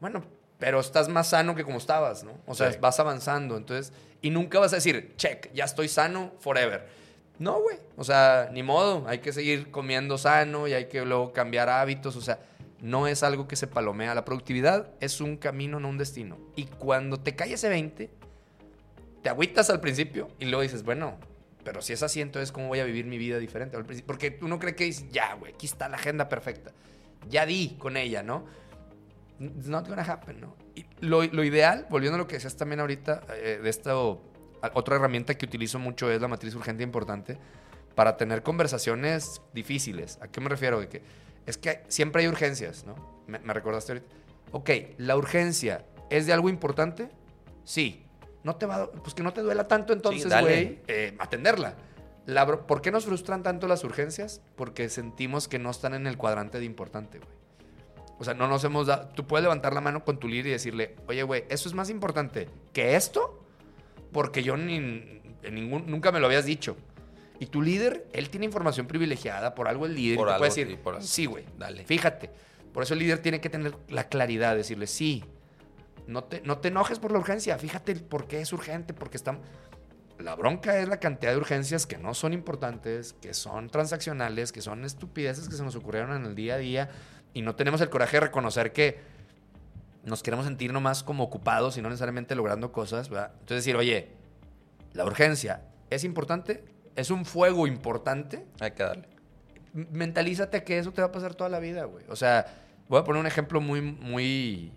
[0.00, 0.24] Bueno,
[0.58, 2.32] pero estás más sano que como estabas, ¿no?
[2.46, 2.78] O sea, Sí.
[2.80, 3.92] vas avanzando, entonces,
[4.22, 6.86] y nunca vas a decir, check, ya estoy sano forever.
[7.38, 11.32] No, güey, o sea, ni modo, hay que seguir comiendo sano y hay que luego
[11.32, 12.38] cambiar hábitos, o sea,
[12.80, 14.14] no es algo que se palomea.
[14.14, 16.38] La productividad es un camino, no un destino.
[16.56, 18.10] Y cuando te cae ese 20,
[19.22, 21.14] te agüitas al principio y luego dices, bueno,
[21.66, 23.76] pero si es así, entonces ¿cómo voy a vivir mi vida diferente?
[24.06, 26.70] Porque tú no crees que dices, ya, güey, aquí está la agenda perfecta.
[27.28, 28.46] Ya di con ella, ¿no?
[29.40, 30.54] It's not gonna happen, ¿no?
[30.76, 34.94] Y lo, lo ideal, volviendo a lo que decías también ahorita, eh, de esta otra
[34.94, 37.36] herramienta que utilizo mucho es la matriz urgente importante
[37.96, 40.20] para tener conversaciones difíciles.
[40.22, 40.78] ¿A qué me refiero?
[40.78, 41.02] De que
[41.46, 42.94] es que siempre hay urgencias, ¿no?
[43.26, 44.06] Me, me recordaste ahorita.
[44.52, 47.10] Ok, la urgencia es de algo importante,
[47.64, 48.05] sí.
[48.46, 51.74] No te va, a- pues que no te duela tanto entonces, güey, eh, atenderla.
[52.26, 54.40] La ¿Por qué nos frustran tanto las urgencias?
[54.54, 57.30] Porque sentimos que no están en el cuadrante de importante, güey.
[58.20, 59.08] O sea, no nos hemos dado.
[59.16, 61.90] Tú puedes levantar la mano con tu líder y decirle, oye, güey, eso es más
[61.90, 63.44] importante que esto,
[64.12, 66.76] porque yo ni, en ningún, nunca me lo habías dicho.
[67.40, 70.38] Y tu líder, él tiene información privilegiada, por algo el líder, Por y te algo,
[70.46, 71.84] puede decir, sí, güey, Dale.
[71.84, 72.30] Fíjate.
[72.72, 75.24] Por eso el líder tiene que tener la claridad, decirle, sí,
[76.06, 79.42] no te, no te enojes por la urgencia, fíjate por qué es urgente, porque estamos...
[80.18, 84.62] La bronca es la cantidad de urgencias que no son importantes, que son transaccionales, que
[84.62, 86.90] son estupideces que se nos ocurrieron en el día a día
[87.34, 88.98] y no tenemos el coraje de reconocer que
[90.04, 93.32] nos queremos sentir nomás como ocupados y no necesariamente logrando cosas, ¿verdad?
[93.32, 94.08] Entonces decir, oye,
[94.94, 99.08] la urgencia es importante, es un fuego importante, Hay que darle.
[99.74, 102.04] mentalízate que eso te va a pasar toda la vida, güey.
[102.08, 102.46] O sea,
[102.88, 104.72] voy a poner un ejemplo muy, muy,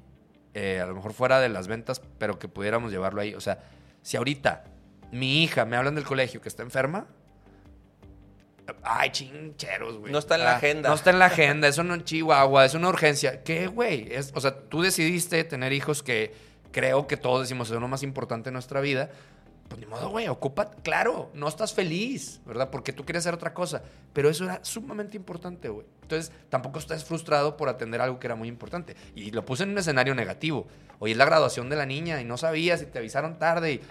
[0.61, 3.33] eh, a lo mejor fuera de las ventas, pero que pudiéramos llevarlo ahí.
[3.33, 3.59] O sea,
[4.01, 4.65] si ahorita
[5.11, 7.07] mi hija me hablan del colegio que está enferma,
[8.83, 10.11] ay, chincheros, güey.
[10.11, 10.89] No está en la Ah, agenda.
[10.89, 13.43] No está en la agenda, eso no en Chihuahua, es una urgencia.
[13.43, 14.11] ¿Qué, güey?
[14.33, 16.33] O sea, tú decidiste tener hijos que
[16.71, 19.09] creo que todos decimos es lo más importante en nuestra vida.
[19.69, 22.71] Pues ni modo, güey, ocupa, claro, no estás feliz, ¿verdad?
[22.71, 23.83] Porque tú quieres hacer otra cosa.
[24.13, 25.85] Pero eso era sumamente importante, güey.
[26.01, 28.95] Entonces, tampoco estás frustrado por atender algo que era muy importante.
[29.15, 30.67] Y lo puse en un escenario negativo.
[30.97, 33.81] Hoy es la graduación de la niña y no sabías y te avisaron tarde y.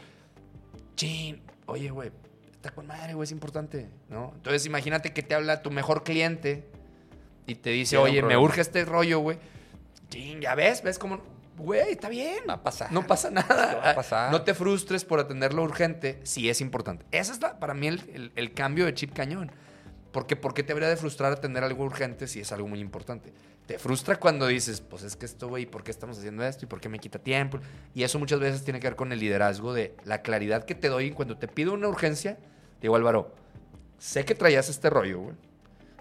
[0.96, 2.10] Chin, oye, güey,
[2.50, 4.32] está con madre, güey, es importante, ¿no?
[4.34, 6.68] Entonces, imagínate que te habla tu mejor cliente
[7.46, 9.38] y te dice, oye, me urge este rollo, güey.
[10.10, 11.22] Chin, ya ves, ves cómo.
[11.58, 12.44] Güey, está bien.
[12.48, 12.90] Va a pasar.
[12.92, 13.64] No pasa nada.
[13.64, 14.30] Esto va a pasar.
[14.32, 17.04] No te frustres por atender lo urgente si es importante.
[17.10, 19.50] Ese es la- para mí el, el- el cambio de chip cañón.
[20.12, 23.32] Porque ¿por qué te habría de frustrar atender algo urgente si es algo muy importante?
[23.66, 26.64] Te frustra cuando dices, pues es que esto, güey, ¿por qué estamos haciendo esto?
[26.64, 27.58] ¿Y por qué me quita tiempo?
[27.94, 30.88] Y eso muchas veces tiene que ver con el liderazgo de la claridad que te
[30.88, 32.38] doy cuando te pido una urgencia.
[32.80, 33.34] Digo, Álvaro,
[33.98, 35.36] sé que traías este rollo, güey.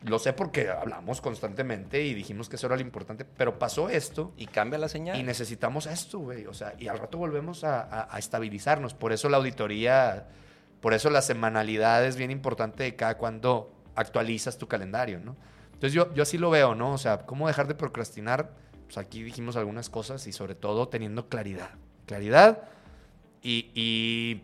[0.04, 4.32] Lo sé porque hablamos constantemente y dijimos que eso era lo importante, pero pasó esto
[4.38, 5.18] Y cambia la señal.
[5.20, 6.46] y necesitamos esto, güey.
[6.46, 8.94] O sea, y al rato volvemos a, a- a estabilizarnos.
[8.94, 10.28] Por eso la auditoría,
[10.82, 15.36] por eso la semanalidad es bien importante de cada cuando actualizas tu calendario, ¿no?
[15.74, 16.94] Entonces yo, yo así lo veo, ¿no?
[16.94, 18.52] O sea, ¿cómo dejar de procrastinar?
[18.86, 21.72] Pues aquí dijimos algunas cosas y sobre todo teniendo claridad.
[22.06, 22.64] Claridad
[23.42, 24.44] y, y,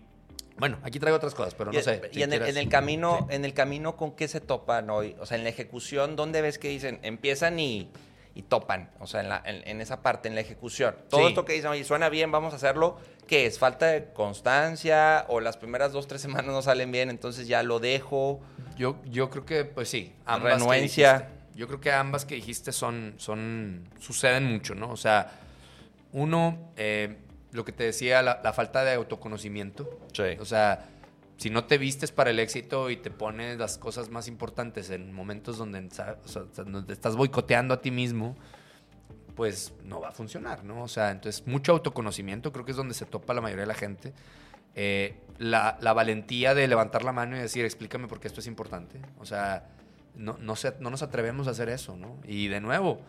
[0.58, 2.02] bueno, aquí traigo otras cosas, pero no sé.
[2.12, 4.90] y si en, el, quieras- en el camino, en el camino, ¿con qué se topan
[4.90, 5.16] hoy?
[5.20, 7.90] O sea, en la ejecución, ¿dónde ves que dicen, empiezan y,
[8.36, 8.92] y topan?
[9.00, 10.96] O sea, en, la- en- en esa parte, en la ejecución.
[11.10, 11.28] Todo Sí.
[11.28, 12.98] esto que dicen, oye, suena bien, vamos a hacerlo.
[13.28, 13.58] ¿Qué es?
[13.58, 15.26] ¿Falta de constancia?
[15.30, 18.40] ¿O las primeras dos, tres semanas no salen bien, entonces ya lo dejo?
[18.78, 21.14] Yo, yo creo que, pues sí, ambas Renuencia.
[21.14, 21.34] dijiste.
[21.56, 24.90] Yo creo que ambas que dijiste son, son, suceden mucho, ¿no?
[24.90, 25.32] O sea,
[26.12, 27.18] uno, eh,
[27.54, 30.00] lo que te decía, la, la falta de autoconocimiento.
[30.14, 30.24] Sí.
[30.40, 30.90] O sea,
[31.38, 35.12] si no te vistes para el éxito y te pones las cosas más importantes en
[35.14, 35.92] momentos donde, o
[36.28, 38.36] sea, donde te estás boicoteando a ti mismo,
[39.36, 40.84] pues no va a funcionar, ¿no?
[40.84, 43.74] O sea, entonces mucho autoconocimiento, creo que es donde se topa la mayoría de la
[43.74, 44.14] gente.
[44.76, 48.48] eh, la, la valentía de levantar la mano y decir, explícame por qué esto es
[48.48, 49.00] importante.
[49.20, 49.68] O sea,
[50.16, 52.18] no, no, se- no nos atrevemos a hacer eso, ¿no?
[52.26, 53.02] Y de nuevo,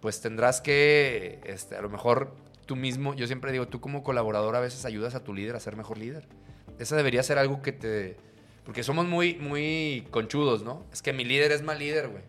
[0.00, 2.34] pues tendrás que, este, a lo mejor
[2.66, 5.60] tú mismo, yo siempre digo, tú como colaborador a veces ayudas a tu líder a
[5.60, 6.26] ser mejor líder.
[6.78, 8.16] Esa debería ser algo que te...
[8.64, 10.84] Porque somos muy, muy conchudos, ¿no?
[10.92, 12.22] Es que mi líder es mal líder, güey.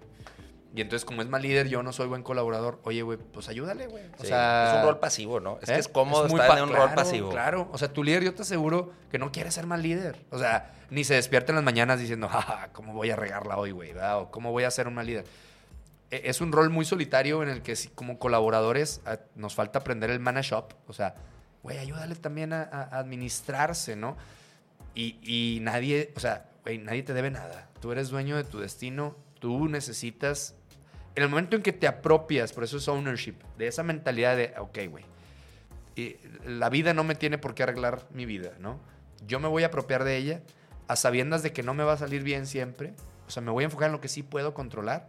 [0.76, 2.80] Y entonces, como es mal líder, yo no soy buen colaborador.
[2.84, 4.04] Oye, güey, pues ayúdale, güey.
[4.18, 5.60] O Sí, sea, es un rol pasivo, ¿no?
[5.62, 5.74] Es ¿eh?
[5.74, 7.30] que es cómodo muy estar en un rol claro, pasivo.
[7.30, 10.26] Claro, o sea, tu líder yo te aseguro que no quiere ser mal líder.
[10.32, 13.70] O sea, ni se despierta en las mañanas diciendo, jaja, ¿cómo voy a regarla hoy,
[13.70, 13.92] güey?
[14.16, 15.26] O ¿cómo voy a ser un mal líder?
[16.14, 19.02] E- Es un rol muy solitario en el que como colaboradores
[19.36, 20.74] nos falta aprender el mana shop.
[20.88, 21.16] O sea,
[21.64, 24.16] güey, ayúdale también a, a administrarse, ¿no?
[24.96, 27.70] Y, y nadie, o sea, güey, nadie te debe nada.
[27.82, 29.16] Tú eres dueño de tu destino.
[29.40, 30.56] Tú necesitas.
[31.16, 34.54] En el momento en que te apropias, por eso es ownership, de esa mentalidad de,
[34.58, 35.06] ok, güey,
[36.46, 38.80] la vida no me tiene por qué arreglar mi vida, ¿no?
[39.28, 40.42] Yo me voy a apropiar de ella
[40.88, 42.94] a sabiendas de que no me va a salir bien siempre.
[43.28, 45.08] O sea, me voy a enfocar en lo que sí puedo controlar.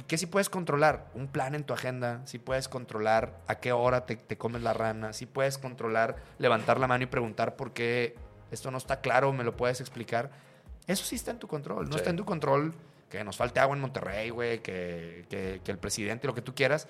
[0.00, 1.10] ¿Y qué sí puedes controlar?
[1.14, 2.22] Un plan en tu agenda.
[2.24, 5.12] Sí puedes controlar a qué hora te, te comes la rana.
[5.12, 8.16] Sí puedes controlar levantar la mano y preguntar por qué
[8.50, 10.30] esto no está claro, me lo puedes explicar.
[10.86, 11.84] Eso sí está en tu control.
[11.84, 11.98] No Sí.
[11.98, 12.72] está en tu control
[13.10, 16.54] que nos falte agua en Monterrey, güey, que, que- que el presidente, lo que tú
[16.54, 16.88] quieras.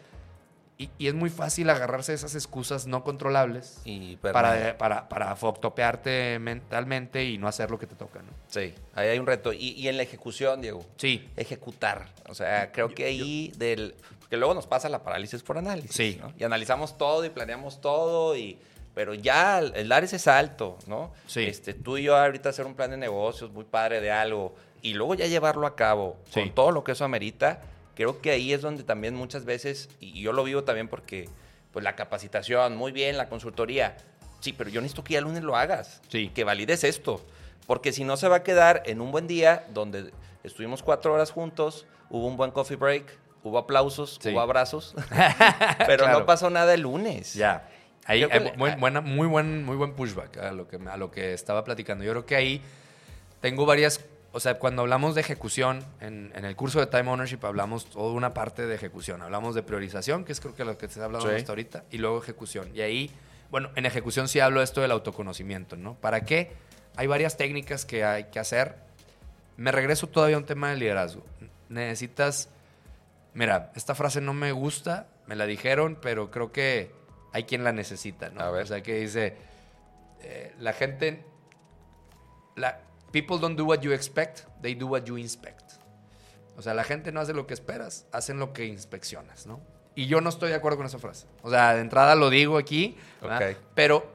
[0.81, 5.37] Y, y es muy fácil agarrarse a esas excusas no controlables Y para, para, para
[5.37, 8.31] foctopearte mentalmente y no hacer lo que te toca, ¿no?
[8.49, 9.53] Sí, ahí hay un reto.
[9.53, 11.29] Y, y en la ejecución, Diego, Sí.
[11.37, 12.09] ejecutar.
[12.29, 13.95] O sea, creo que ahí del...
[14.21, 15.93] Porque luego nos pasa la parálisis por análisis.
[15.95, 16.19] Sí.
[16.21, 16.33] ¿no?
[16.39, 18.59] Y analizamos todo y planeamos todo y...
[18.95, 21.13] Pero ya el el dar ese salto, ¿no?
[21.27, 21.45] Sí.
[21.45, 24.95] Este, tú y yo ahorita hacer un plan de negocios muy padre de algo y
[24.95, 26.41] luego ya llevarlo a cabo Sí.
[26.41, 27.61] con todo lo que eso amerita,
[28.01, 31.29] creo que ahí es donde también muchas veces, y yo lo vivo también porque
[31.71, 33.99] pues la capacitación, muy bien, la consultoría,
[34.41, 36.31] sí, pero yo necesito que ya el lunes lo hagas, Sí.
[36.35, 37.21] que valides esto,
[37.67, 41.31] porque si no se va a quedar en un buen día donde estuvimos cuatro horas
[41.31, 43.05] juntos, hubo un buen coffee break,
[43.45, 44.31] hubo aplausos, Sí.
[44.31, 44.95] hubo abrazos,
[45.87, 46.21] pero Claro.
[46.21, 47.35] no pasó nada el lunes.
[47.35, 47.69] Ya.
[48.07, 51.11] Ahí, que hay buen- buena- muy, buen, muy buen pushback a lo, que, a lo
[51.11, 52.03] que estaba platicando.
[52.03, 52.63] Yo creo que ahí
[53.43, 54.01] tengo varias,
[54.33, 58.13] o sea, cuando hablamos de ejecución, en, en el curso de Time Ownership hablamos toda
[58.13, 59.23] una parte de ejecución.
[59.23, 61.35] Hablamos de priorización, que es creo que lo que se ha hablado Sí.
[61.35, 62.71] hasta ahorita, y luego ejecución.
[62.75, 63.11] Y ahí,
[63.51, 65.95] bueno, en ejecución sí hablo esto del autoconocimiento, ¿no?
[65.95, 66.53] ¿Para qué?
[66.97, 68.77] Hay varias técnicas que hay que hacer.
[69.57, 71.25] Me regreso todavía a un tema de liderazgo.
[71.69, 72.49] Necesitas
[73.33, 76.93] Mira, esta frase no me gusta, me la dijeron, pero creo que
[77.33, 78.41] hay quien la necesita, ¿no?
[78.41, 78.65] A ver.
[78.65, 79.37] O sea, que dice,
[80.23, 81.25] eh, la gente,
[82.57, 82.81] la,
[83.13, 85.73] people don't do what you expect, they do what you inspect.
[86.57, 89.61] O sea, la gente no hace lo que esperas, hacen lo que inspeccionas, ¿no?
[89.95, 91.27] Y yo no estoy de acuerdo con esa frase.
[91.43, 93.51] O sea, de entrada lo digo aquí, ¿verdad?
[93.51, 93.57] Ok.
[93.75, 94.13] pero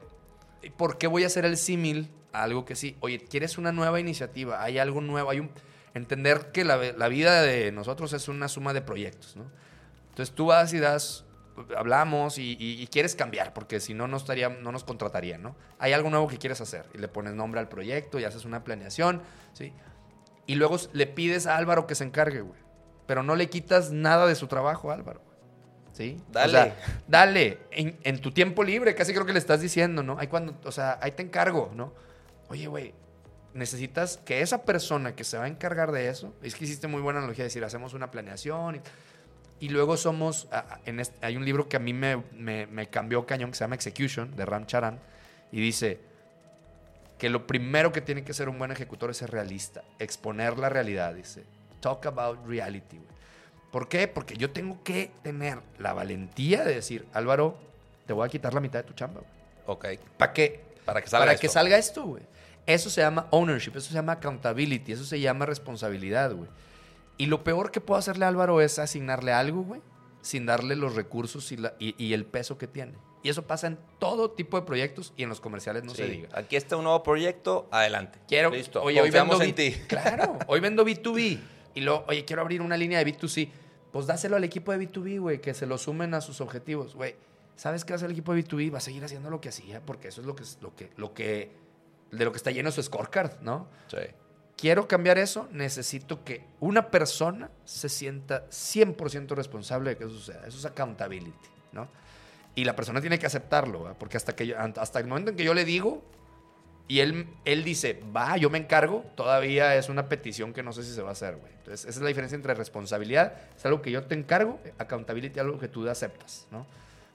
[0.76, 2.96] ¿por qué voy a hacer el símil a algo que sí?
[3.00, 4.62] Oye, ¿quieres una nueva iniciativa?
[4.62, 5.50] Hay algo nuevo, hay un...
[5.94, 9.50] Entender que la, la vida de nosotros es una suma de proyectos, ¿no?
[10.10, 11.25] Entonces tú vas y das,
[11.76, 15.56] hablamos y, y- y quieres cambiar, porque si no, no, estaría, no nos contratarían, ¿no?
[15.78, 18.62] Hay algo nuevo que quieres hacer y le pones nombre al proyecto y haces una
[18.64, 19.72] planeación, ¿sí?
[20.46, 22.60] Y luego le pides a Álvaro que se encargue, güey.
[23.06, 25.36] Pero no le quitas nada de su trabajo a Álvaro, güey.
[25.92, 26.20] ¿Sí?
[26.30, 26.46] Dale.
[26.46, 26.76] O sea,
[27.08, 27.58] dale.
[27.70, 30.18] En, en tu tiempo libre, casi creo que le estás diciendo, ¿no?
[30.18, 31.94] Ahí cuando, o sea, ahí te encargo, ¿no?
[32.48, 32.92] Oye, güey,
[33.54, 37.00] necesitas que esa persona que se va a encargar de eso, es que hiciste muy
[37.00, 38.80] buena analogía de decir, hacemos una planeación y,
[39.60, 40.48] y luego somos,
[40.84, 43.64] en este- hay un libro que a mí me, me- me cambió cañón que se
[43.64, 44.98] llama Execution, de Ram Charan,
[45.52, 46.00] y dice
[47.18, 50.68] que lo primero que tiene que ser un buen ejecutor es ser realista, exponer la
[50.68, 51.44] realidad, dice,
[51.80, 53.16] talk about reality, güey.
[53.72, 54.06] ¿Por qué?
[54.08, 57.58] Porque yo tengo que tener la valentía de decir, Álvaro,
[58.06, 59.32] te voy a quitar la mitad de tu chamba, güey.
[59.96, 60.00] Ok.
[60.16, 60.64] ¿Para qué?
[60.84, 61.40] Para que salga Para esto.
[61.42, 62.22] que salga esto, güey.
[62.66, 66.48] Eso se llama ownership, eso se llama accountability, eso se llama responsabilidad, güey.
[67.18, 69.80] Y lo peor que puedo hacerle a Álvaro es asignarle algo, güey,
[70.20, 72.94] sin darle los recursos y, la- y- y el peso que tiene.
[73.22, 75.96] Y eso pasa en todo tipo de proyectos y en los comerciales no Sí.
[76.02, 76.28] se diga.
[76.32, 78.18] Aquí está un nuevo proyecto, adelante.
[78.28, 78.82] Quiero, Listo.
[78.82, 79.72] oye, hoy vendo en ti.
[79.88, 81.40] Claro, hoy vendo B2B.
[81.74, 83.50] Y luego, oye, quiero abrir una línea de B2C.
[83.92, 87.16] Pues dáselo al equipo de B2B, güey, que se lo sumen a sus objetivos, güey.
[87.56, 88.72] ¿Sabes qué hace el equipo de B2B?
[88.72, 91.14] Va a seguir haciendo lo que hacía, porque eso es lo que, lo que, lo
[91.14, 91.50] que,
[92.12, 93.68] de lo que está lleno su scorecard, ¿no?
[93.88, 93.96] Sí.
[94.56, 100.46] Quiero cambiar eso, necesito que una persona se sienta 100% responsable de que eso suceda.
[100.46, 101.32] Eso es accountability,
[101.72, 101.88] ¿no?
[102.54, 103.94] Y la persona tiene que aceptarlo, ¿va?
[103.94, 106.02] porque hasta, que yo- hasta el momento en que yo le digo
[106.88, 110.84] y él, él dice, va, yo me encargo, todavía es una petición que no sé
[110.84, 111.52] si se va a hacer, güey.
[111.52, 115.58] Entonces, esa es la diferencia entre responsabilidad, es algo que yo te encargo, accountability, algo
[115.58, 116.64] que tú aceptas, ¿no?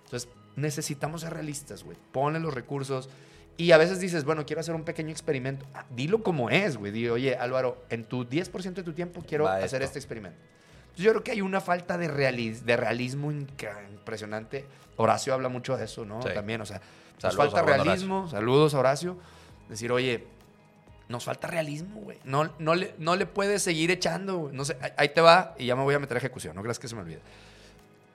[0.05, 1.97] Entonces, necesitamos ser realistas, güey.
[2.11, 3.09] Ponle los recursos
[3.57, 5.65] Y a veces dices, bueno, quiero hacer un pequeño experimento.
[5.73, 6.91] Ah, dilo como es, güey.
[6.91, 9.85] Di, oye, Álvaro, en tu 10% de tu tiempo quiero Va hacer esto.
[9.85, 10.37] este experimento.
[10.81, 14.65] Entonces, yo creo que hay una falta de, realis- de realismo impresionante.
[14.97, 16.21] Horacio habla mucho de eso, ¿no?
[16.21, 16.29] Sí.
[16.33, 16.81] También, o sea,
[17.21, 18.27] nos Saludos falta realismo.
[18.29, 19.17] Saludos a Horacio.
[19.69, 20.25] Decir, oye,
[21.07, 22.17] nos falta realismo, güey.
[22.23, 24.55] No, no, le, no le puedes seguir echando, güey.
[24.55, 26.55] No sé, ahí- ahí te va y ya me voy a meter a ejecución.
[26.55, 27.19] No creas que se me olvide.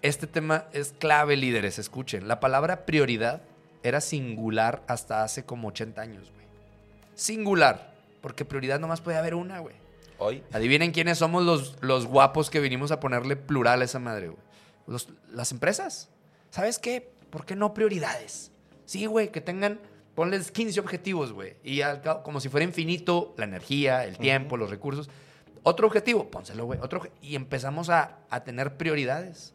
[0.03, 1.79] Este tema es clave, líderes.
[1.79, 2.27] Escuchen.
[2.29, 3.43] La palabra prioridad
[3.87, 6.47] era singular hasta hace como 80 años, güey.
[7.15, 7.95] Singular.
[8.21, 9.75] Porque prioridad nomás puede haber una, güey.
[10.19, 10.43] Hoy.
[10.53, 14.41] Adivinen quiénes somos los, los guapos que vinimos a ponerle plural a esa madre, güey.
[14.87, 16.09] Los- las empresas.
[16.51, 17.11] ¿Sabes qué?
[17.31, 18.51] ¿Por qué no prioridades?
[18.87, 19.81] Sí, güey, que tengan,
[20.15, 21.57] ponles 15 objetivos, güey.
[21.63, 25.11] Y al cabo, como si fuera infinito la energía, el tiempo, los recursos.
[25.63, 26.79] Otro objetivo, pónselo, güey.
[26.83, 29.53] Otro, y empezamos a, a tener prioridades.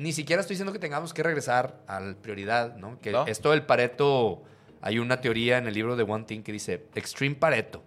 [0.00, 2.98] Ni siquiera estoy diciendo que tengamos que regresar a la prioridad, ¿no?
[3.00, 3.26] Que ¿No?
[3.26, 4.42] esto del Pareto,
[4.80, 7.82] hay una teoría en el libro de One Thing que dice Extreme Pareto.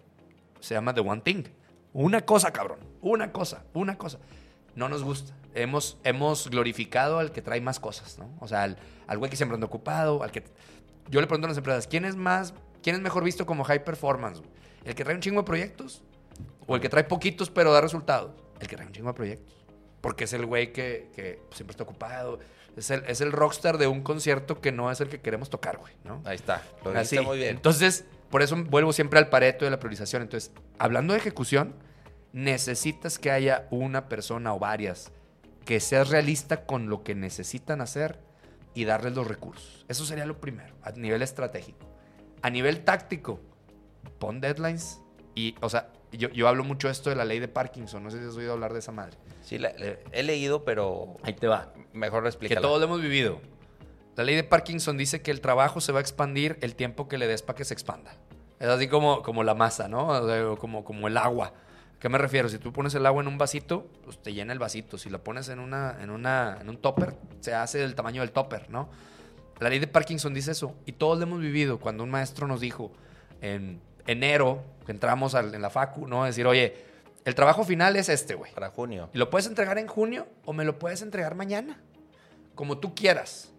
[0.59, 1.45] Se llama The One Thing.
[1.91, 2.77] Una cosa, cabrón.
[3.01, 4.19] Una cosa, una cosa.
[4.75, 5.33] No nos gusta.
[5.55, 8.29] Hemos, hemos glorificado al que trae más cosas, ¿no?
[8.39, 10.43] O sea, al, al güey que siempre anda ocupado, al que...
[11.09, 12.53] Yo le pregunto a las empresas, ¿quién es más,
[12.83, 14.37] quién es mejor visto como high performance?
[14.37, 14.51] güey?
[14.85, 16.03] ¿El que trae un chingo de proyectos?
[16.67, 18.33] ¿O el que trae poquitos pero da resultados?
[18.59, 19.62] El que trae un chingo de proyectos.
[20.03, 22.37] Porque es el güey que, que siempre está ocupado.
[22.75, 25.77] Es el, es el rockstar de un concierto que no es el que queremos tocar,
[25.77, 26.21] güey, ¿no?
[26.25, 26.61] Ahí está.
[26.83, 27.17] Lo Así.
[27.21, 27.55] muy bien.
[27.55, 30.21] Entonces, por eso vuelvo siempre al pareto de la priorización.
[30.21, 31.73] Entonces, hablando de ejecución,
[32.33, 35.13] necesitas que haya una persona o varias
[35.63, 38.19] que seas realista con lo que necesitan hacer
[38.73, 39.85] y darles los recursos.
[39.87, 41.87] Eso sería lo primero, a nivel estratégico.
[42.41, 43.39] A nivel táctico,
[44.19, 44.99] pon deadlines
[45.33, 48.19] y, o sea, yo, yo hablo mucho esto de la ley de Parkinson, no sé
[48.19, 49.17] si has oído hablar de esa madre.
[49.43, 52.61] Sí, la- la- he leído, pero Ahí te va mejor que explícala.
[52.61, 53.39] todos lo hemos vivido.
[54.15, 57.17] La ley de Parkinson dice que el trabajo se va a expandir el tiempo que
[57.17, 58.15] le des para que se expanda.
[58.59, 60.07] Es así como, como la masa, ¿no?
[60.07, 61.47] O sea, como, como el agua.
[61.97, 62.47] ¿A qué me refiero?
[62.49, 64.97] Si tú pones el agua en un vasito, pues te llena el vasito.
[64.97, 68.31] Si la pones en, una, en, una, en un topper, se hace del tamaño del
[68.31, 68.89] topper, ¿no?
[69.59, 70.75] La ley de Parkinson dice eso.
[70.85, 71.79] Y todos lo hemos vivido.
[71.79, 72.91] Cuando un maestro nos dijo
[73.41, 76.25] en enero, que entramos en la facu, ¿no?
[76.25, 76.75] Decir, oye,
[77.25, 78.51] el trabajo final es este, güey.
[78.53, 79.09] Para junio.
[79.13, 81.79] Y lo puedes entregar en junio o me lo puedes entregar mañana.
[82.55, 83.51] Como tú quieras.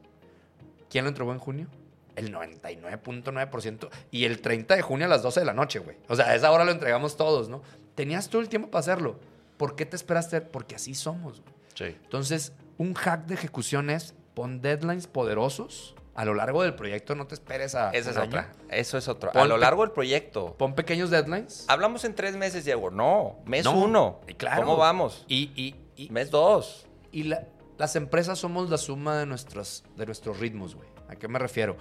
[0.90, 1.68] ¿Quién lo entregó en junio?
[2.16, 3.88] El 99.9%.
[4.10, 5.96] Y el 30 de junio a las 12 de la noche, güey.
[6.08, 7.62] O sea, a esa hora lo entregamos todos, ¿no?
[7.94, 9.18] Tenías todo el tiempo para hacerlo.
[9.56, 10.40] ¿Por qué te esperaste?
[10.40, 11.54] Porque así somos, güey.
[11.74, 11.96] Sí.
[12.04, 17.14] Entonces, un hack de ejecución es pon deadlines poderosos a lo largo del proyecto.
[17.14, 17.90] No te esperes a.
[17.90, 18.26] Esa es año.
[18.28, 18.52] otra.
[18.68, 19.30] Eso es otro.
[19.34, 20.54] A lo largo del proyecto.
[20.56, 21.64] Pon pequeños deadlines.
[21.68, 22.90] Hablamos en tres meses, Diego.
[22.90, 24.20] No, mes No, uno.
[24.28, 24.62] y claro.
[24.62, 25.24] ¿Cómo vamos?
[25.28, 26.86] Y, y, y, Mes dos.
[27.12, 27.46] Y la-
[27.78, 30.88] las empresas somos la suma de, nuestros de nuestros ritmos, güey.
[31.08, 31.76] ¿A qué me refiero?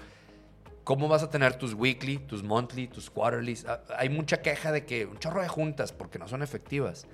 [0.83, 3.65] ¿Cómo vas a tener tus weekly, tus monthly, tus quarterlies?
[3.65, 7.07] Ah, Hay mucha queja de que un chorro de juntas porque no son efectivas.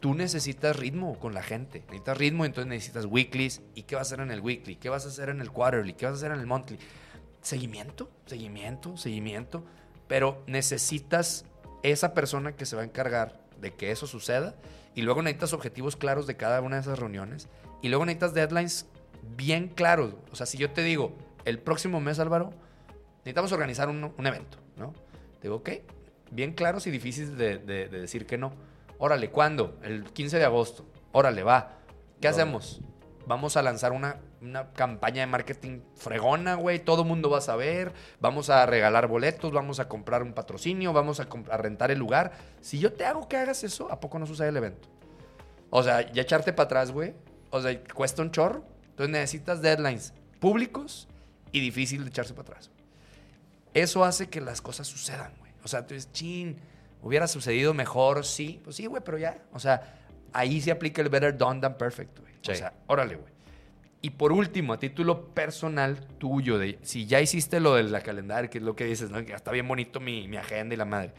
[0.00, 1.80] Tú necesitas ritmo con la gente.
[1.86, 3.62] Necesitas ritmo, entonces necesitas weeklies.
[3.74, 4.76] ¿Y qué vas a hacer en el weekly?
[4.76, 5.94] ¿Qué vas a hacer en el quarterly?
[5.94, 6.78] ¿Qué vas a hacer en el monthly?
[7.40, 9.64] Seguimiento, seguimiento, seguimiento.
[10.06, 11.46] Pero necesitas
[11.82, 14.54] esa persona que se va a encargar de que eso suceda.
[14.94, 17.48] Y luego necesitas objetivos claros de cada una de esas reuniones.
[17.82, 18.86] Y luego necesitas deadlines
[19.36, 20.14] bien claros.
[20.30, 22.52] O sea, si yo te digo, el próximo mes, Álvaro,
[23.18, 24.92] necesitamos organizar un, evento, ¿no?
[25.40, 25.70] Te digo, ok,
[26.30, 28.52] bien claros y difíciles de decir que no.
[28.98, 29.78] Órale, ¿cuándo?
[29.82, 30.86] El 15 de agosto.
[31.12, 31.78] Órale, va.
[32.20, 32.80] ¿Qué hacemos?
[33.26, 36.78] Vamos a lanzar una, una campaña de marketing fregona, güey.
[36.78, 37.92] Todo mundo va a saber.
[38.20, 42.32] Vamos a regalar boletos, vamos a comprar un patrocinio, vamos a rentar el lugar.
[42.60, 44.88] Si yo te hago que hagas eso, ¿a poco no sucede el evento?
[45.70, 47.14] O sea, ya echarte para atrás, güey.
[47.50, 48.64] O sea, cuesta un chorro.
[48.90, 51.08] Entonces necesitas deadlines públicos
[51.52, 52.70] y difícil de echarse para atrás.
[53.74, 55.52] Eso hace que las cosas sucedan, güey.
[55.64, 56.56] O sea, tú dices, chin,
[57.06, 58.60] hubiera sucedido mejor, sí.
[58.64, 59.38] Pues sí, güey, pero ya.
[59.52, 60.00] O sea,
[60.32, 62.32] ahí se aplica el better done than perfect, güey.
[62.42, 62.52] Sí.
[62.52, 63.32] O sea, órale, güey.
[64.02, 68.50] Y por último, a título personal tuyo, de si ya hiciste lo de la calendario,
[68.50, 69.24] que es lo que dices, ¿no?
[69.24, 71.12] Que está bien bonito mi, mi agenda y la madre.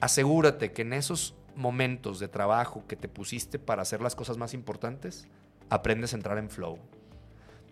[0.00, 4.52] Asegúrate que en esos momentos de trabajo que te pusiste para hacer las cosas más
[4.52, 5.26] importantes,
[5.70, 6.78] aprendes a entrar en flow.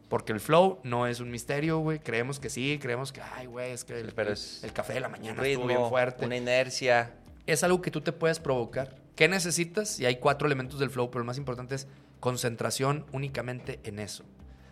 [0.08, 1.98] Porque el flow no es un misterio, güey.
[1.98, 5.00] Creemos que sí, creemos que, ay, güey, es que el, Pero es el café de
[5.00, 6.24] la mañana Un estuvo ritmo, bien fuerte.
[6.26, 7.12] una inercia.
[7.46, 8.94] Es algo que tú te puedes provocar.
[9.16, 9.98] ¿Qué necesitas?
[10.00, 11.86] Y hay cuatro elementos del flow, pero el más importante es
[12.20, 14.24] concentración únicamente en eso.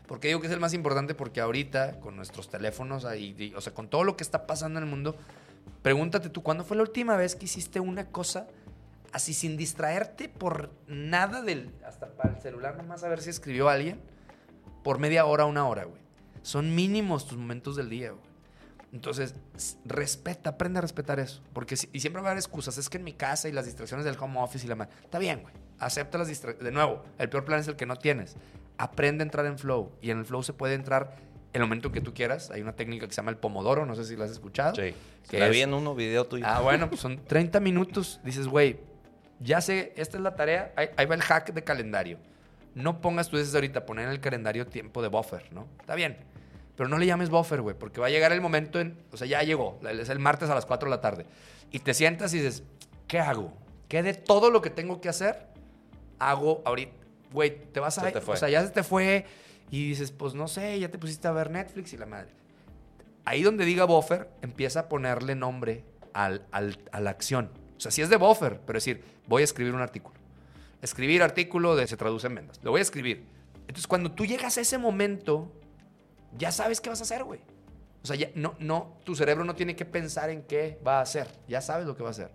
[0.06, 1.14] ¿Por qué digo que es el más importante?
[1.14, 4.78] Porque ahorita, con nuestros teléfonos, ahí, y- o sea, con todo lo que está pasando
[4.78, 5.16] en el mundo,
[5.82, 8.46] pregúntate tú, ¿cuándo fue la última vez que hiciste una cosa
[9.12, 11.70] así sin distraerte por nada del.
[11.86, 14.00] hasta para el celular, nomás a ver si escribió alguien?
[14.82, 16.00] Por media hora, una hora, güey.
[16.42, 18.22] Son mínimos tus momentos del día, güey.
[18.92, 19.34] Entonces,
[19.84, 21.40] respeta, aprende a respetar eso.
[21.52, 22.76] Porque si- y siempre va a haber excusas.
[22.78, 24.92] Es que en mi casa y las distracciones del home office y la madre.
[25.02, 25.54] Está bien, güey.
[25.78, 26.64] Acepta las distracciones.
[26.64, 28.36] De nuevo, el peor plan es el que no tienes.
[28.76, 29.92] Aprende a entrar en flow.
[30.02, 31.16] Y en el flow se puede entrar
[31.54, 32.50] en el momento que tú quieras.
[32.50, 33.86] Hay una técnica que se llama el pomodoro.
[33.86, 34.74] No sé si la has escuchado.
[34.74, 34.94] Sí.
[35.28, 36.44] Que la es- vi en uno video tuyo.
[36.46, 38.20] Ah, bueno, pues son 30 minutos.
[38.24, 38.78] Dices, güey,
[39.40, 40.72] ya sé, esta es la tarea.
[40.76, 42.18] Ahí, ahí va el hack de calendario.
[42.74, 45.66] No pongas, tú dices ahorita, poner en el calendario tiempo de buffer, ¿no?
[45.80, 46.16] Está bien.
[46.76, 48.98] Pero no le llames buffer, güey, porque va a llegar el momento en.
[49.12, 49.78] O sea, ya llegó.
[49.88, 51.26] Es el martes a las 4 de la tarde.
[51.70, 52.62] Y te sientas y dices,
[53.06, 53.52] ¿qué hago?
[53.88, 55.48] ¿Qué de todo lo que tengo que hacer
[56.18, 56.92] hago ahorita?
[57.32, 58.02] Güey, te vas a.
[58.02, 58.34] Se te fue.
[58.34, 59.26] O sea, ya se te fue.
[59.70, 62.28] Y dices, pues no sé, ya te pusiste a ver Netflix y la madre.
[63.24, 67.50] Ahí donde diga buffer, empieza a ponerle nombre al- al- a la acción.
[67.76, 70.18] O sea, si es de buffer, pero decir, voy a escribir un artículo.
[70.82, 72.60] Escribir artículo de se traduce en ventas.
[72.62, 73.24] Lo voy a escribir.
[73.62, 75.50] Entonces, cuando tú llegas a ese momento,
[76.36, 77.40] ya sabes qué vas a hacer, güey.
[78.02, 81.02] O sea, ya no, no, tu cerebro no tiene que pensar en qué va a
[81.02, 81.28] hacer.
[81.48, 82.32] Ya sabes lo que va a hacer.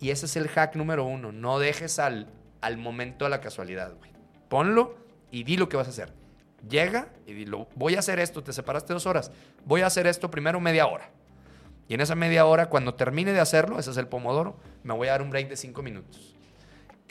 [0.00, 1.30] Y ese es el hack número uno.
[1.30, 2.32] No dejes al,
[2.62, 4.10] al momento a la casualidad, güey.
[4.48, 4.96] Ponlo
[5.30, 6.12] y di lo que vas a hacer.
[6.68, 9.32] Llega y dilo, voy a hacer esto, te separaste dos horas.
[9.64, 11.10] Voy a hacer esto primero media hora.
[11.88, 15.08] Y en esa media hora, cuando termine de hacerlo, ese es el pomodoro, me voy
[15.08, 16.36] a dar un break de cinco minutos.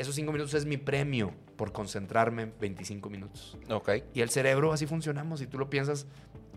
[0.02, 3.56] Esos cinco minutos es mi premio por concentrarme 25 minutos.
[3.70, 3.89] Ok.
[4.16, 5.39] Y el cerebro, así funcionamos.
[5.41, 6.08] Si tú lo piensas,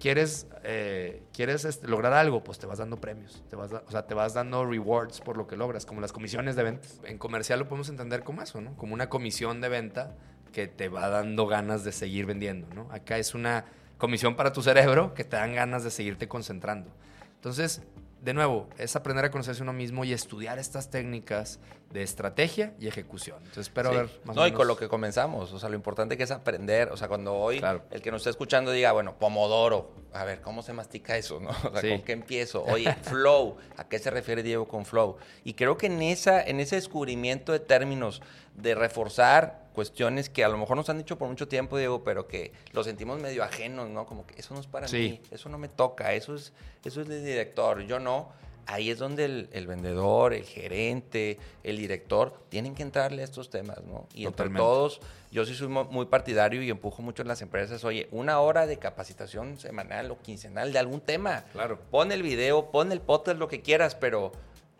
[0.00, 3.42] quieres, eh, quieres este, lograr algo, pues te vas dando premios.
[3.50, 6.10] Te vas da- o sea, te vas dando rewards por lo que logras, como las
[6.12, 7.00] comisiones de ventas.
[7.04, 8.74] En comercial lo podemos entender como eso, ¿no?
[8.78, 10.16] Como una comisión de venta
[10.50, 12.88] que te va dando ganas de seguir vendiendo, ¿no?
[12.92, 13.66] Acá es una
[13.98, 16.90] comisión para tu cerebro que te dan ganas de seguirte concentrando.
[17.34, 17.82] Entonces,
[18.24, 21.60] de nuevo, es aprender a conocerse uno mismo y estudiar estas técnicas
[21.92, 23.36] de estrategia y ejecución.
[23.38, 23.96] Entonces, espero Sí.
[23.96, 26.22] ver más o no, y menos- con lo que comenzamos, o sea, lo importante que
[26.22, 27.82] es aprender, o sea, cuando hoy Claro.
[27.90, 31.50] el que nos está escuchando diga, bueno, pomodoro, a ver, ¿cómo se mastica eso, no?
[31.64, 31.88] O sea, Sí.
[31.90, 32.64] ¿con qué empiezo?
[32.66, 35.16] Oye, flow, ¿a qué se refiere Diego con flow?
[35.44, 38.22] Y creo que en esa en ese descubrimiento de términos
[38.54, 42.28] de reforzar cuestiones que a lo mejor nos han dicho por mucho tiempo, Diego, pero
[42.28, 44.06] que lo sentimos medio ajenos, ¿no?
[44.06, 45.18] Como que eso no es para Sí.
[45.20, 46.52] mí, eso no me toca, eso es
[46.84, 48.30] eso es del director, yo no.
[48.66, 53.50] Ahí es donde el, el vendedor, el gerente, el director tienen que entrarle a estos
[53.50, 54.06] temas, ¿no?
[54.14, 55.00] Y entre todos,
[55.30, 58.66] yo sí soy mu- muy partidario y empujo mucho en las empresas, oye, una hora
[58.66, 61.44] de capacitación semanal o quincenal de algún tema.
[61.52, 61.78] Claro.
[61.90, 64.32] Pon el video, pon el podcast, lo que quieras, pero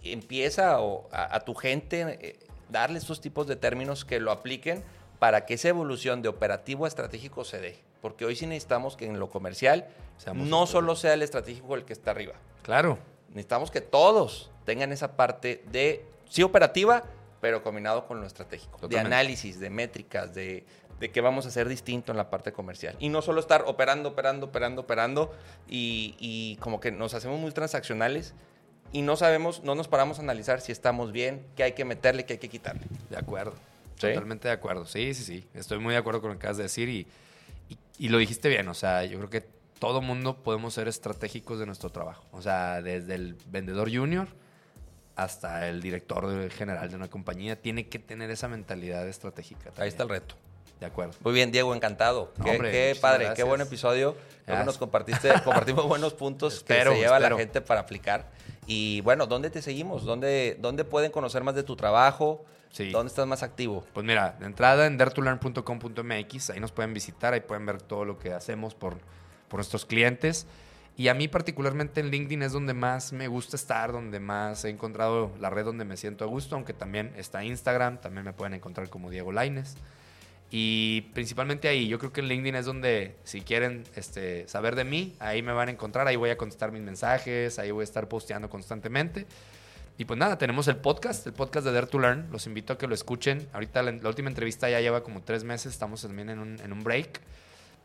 [0.02, 2.38] empieza o, a, a tu gente eh,
[2.70, 4.82] darle estos tipos de términos que lo apliquen
[5.18, 7.76] para que esa evolución de operativo a estratégico se dé.
[8.00, 11.84] Porque hoy sí necesitamos que en lo comercial Seamos no solo sea el estratégico el
[11.84, 12.34] que está arriba.
[12.62, 12.98] Claro.
[13.34, 17.04] Necesitamos que todos tengan esa parte de, sí operativa,
[17.40, 18.78] pero combinado con lo estratégico.
[18.78, 18.96] Totalmente.
[18.96, 20.64] De análisis, de métricas, de,
[21.00, 22.96] de qué vamos a hacer distinto en la parte comercial.
[23.00, 25.34] Y no solo estar operando, operando, operando, operando
[25.68, 28.34] y, y como que nos hacemos muy transaccionales
[28.92, 32.24] y no sabemos, no nos paramos a analizar si estamos bien, qué hay que meterle,
[32.24, 32.86] qué hay que quitarle.
[33.10, 33.54] De acuerdo.
[33.96, 34.08] ¿Sí?
[34.08, 34.86] Totalmente de acuerdo.
[34.86, 35.48] Sí, sí, sí.
[35.54, 37.06] Estoy muy de acuerdo con lo que acabas de decir y,
[37.68, 38.68] y, y lo dijiste bien.
[38.68, 39.46] O sea, yo creo que
[39.84, 42.24] todo mundo podemos ser estratégicos de nuestro trabajo.
[42.32, 44.28] O sea, desde el vendedor junior
[45.14, 49.72] hasta el director general de una compañía tiene que tener esa mentalidad estratégica.
[49.76, 50.36] Ahí está el reto.
[50.80, 51.12] De acuerdo.
[51.22, 52.32] Muy bien, Diego, encantado.
[52.38, 54.12] No, qué hombre, qué muchísimas padre, qué buen episodio.
[54.14, 54.66] Creo que Gracias.
[54.66, 57.36] nos compartiste, compartimos buenos puntos Espero, que se lleva espero.
[57.36, 58.30] la gente para aplicar.
[58.66, 60.04] Y bueno, ¿dónde te seguimos?
[60.04, 62.42] ¿Dónde, dónde pueden conocer más de tu trabajo?
[62.70, 62.90] Sí.
[62.90, 63.84] ¿Dónde estás más activo?
[63.92, 68.18] Pues mira, de entrada en daretolearn.com.mx, ahí nos pueden visitar, ahí pueden ver todo lo
[68.18, 68.96] que hacemos por,
[69.54, 70.48] por nuestros clientes.
[70.96, 74.68] Y a mí particularmente en LinkedIn es donde más me gusta estar, donde más he
[74.68, 78.54] encontrado la red donde me siento a gusto, aunque también está Instagram, también me pueden
[78.54, 79.76] encontrar como Diego Laines.
[80.50, 84.82] Y principalmente ahí, yo creo que en LinkedIn es donde si quieren este, saber de
[84.82, 87.84] mí, ahí me van a encontrar, ahí voy a contestar mis mensajes, ahí voy a
[87.84, 89.24] estar posteando constantemente.
[89.98, 92.26] Y pues nada, tenemos el podcast, el podcast de Dare to Learn.
[92.32, 93.46] Los invito a que lo escuchen.
[93.52, 96.72] Ahorita la, la última entrevista ya lleva como tres meses, estamos también en un, en
[96.72, 97.20] un break,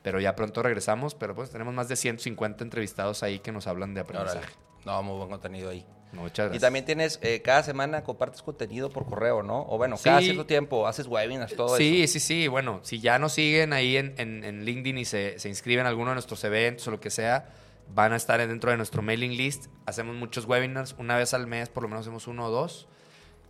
[0.02, 1.16] pero ya pronto regresamos.
[1.16, 4.20] Pero pues tenemos más de 150 entrevistados ahí que nos hablan de Órale.
[4.20, 4.54] aprendizaje.
[4.86, 5.86] No, muy buen contenido ahí.
[6.14, 6.56] Muchas gracias.
[6.56, 9.62] Y también tienes, eh, cada semana compartes contenido por correo, ¿no?
[9.70, 10.06] O bueno, Sí.
[10.06, 12.14] cada cierto tiempo haces webinars, todo sí, eso.
[12.14, 12.48] sí, sí.
[12.48, 15.90] Bueno, si ya nos siguen ahí en, en- en LinkedIn y se, se inscriben a
[15.90, 17.50] alguno de nuestros eventos o lo que sea,
[17.94, 19.68] van a estar dentro de nuestro mailing list.
[19.86, 22.88] Hacemos muchos webinars, una vez al mes, por lo menos hacemos uno o dos.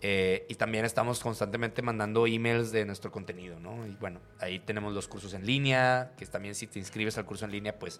[0.01, 3.85] Eh, y también estamos constantemente mandando emails de nuestro contenido, ¿no?
[3.85, 7.43] Y bueno, ahí tenemos los cursos en línea, que también si te inscribes al curso
[7.45, 7.99] en línea, pues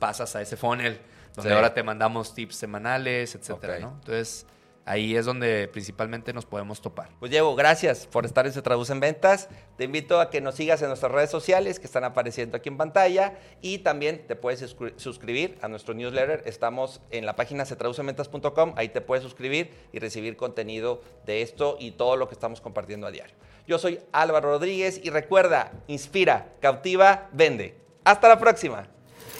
[0.00, 0.98] pasas a ese funnel,
[1.36, 1.54] donde Sí.
[1.54, 3.78] ahora te mandamos tips semanales, etcétera.
[3.78, 3.94] ¿no?
[4.00, 4.46] Entonces,
[4.88, 7.10] ahí es donde principalmente nos podemos topar.
[7.20, 9.48] Pues Diego, gracias por estar en Se Traduce en Ventas.
[9.76, 12.76] Te invito a que nos sigas en nuestras redes sociales que están apareciendo aquí en
[12.76, 16.42] pantalla y también te puedes suscribir a nuestro newsletter.
[16.46, 21.92] Estamos en la página setraducementas.com, ahí te puedes suscribir y recibir contenido de esto y
[21.92, 23.36] todo lo que estamos compartiendo a diario.
[23.66, 27.76] Yo soy Álvaro Rodríguez y recuerda, inspira, cautiva, vende.
[28.04, 28.88] Hasta la próxima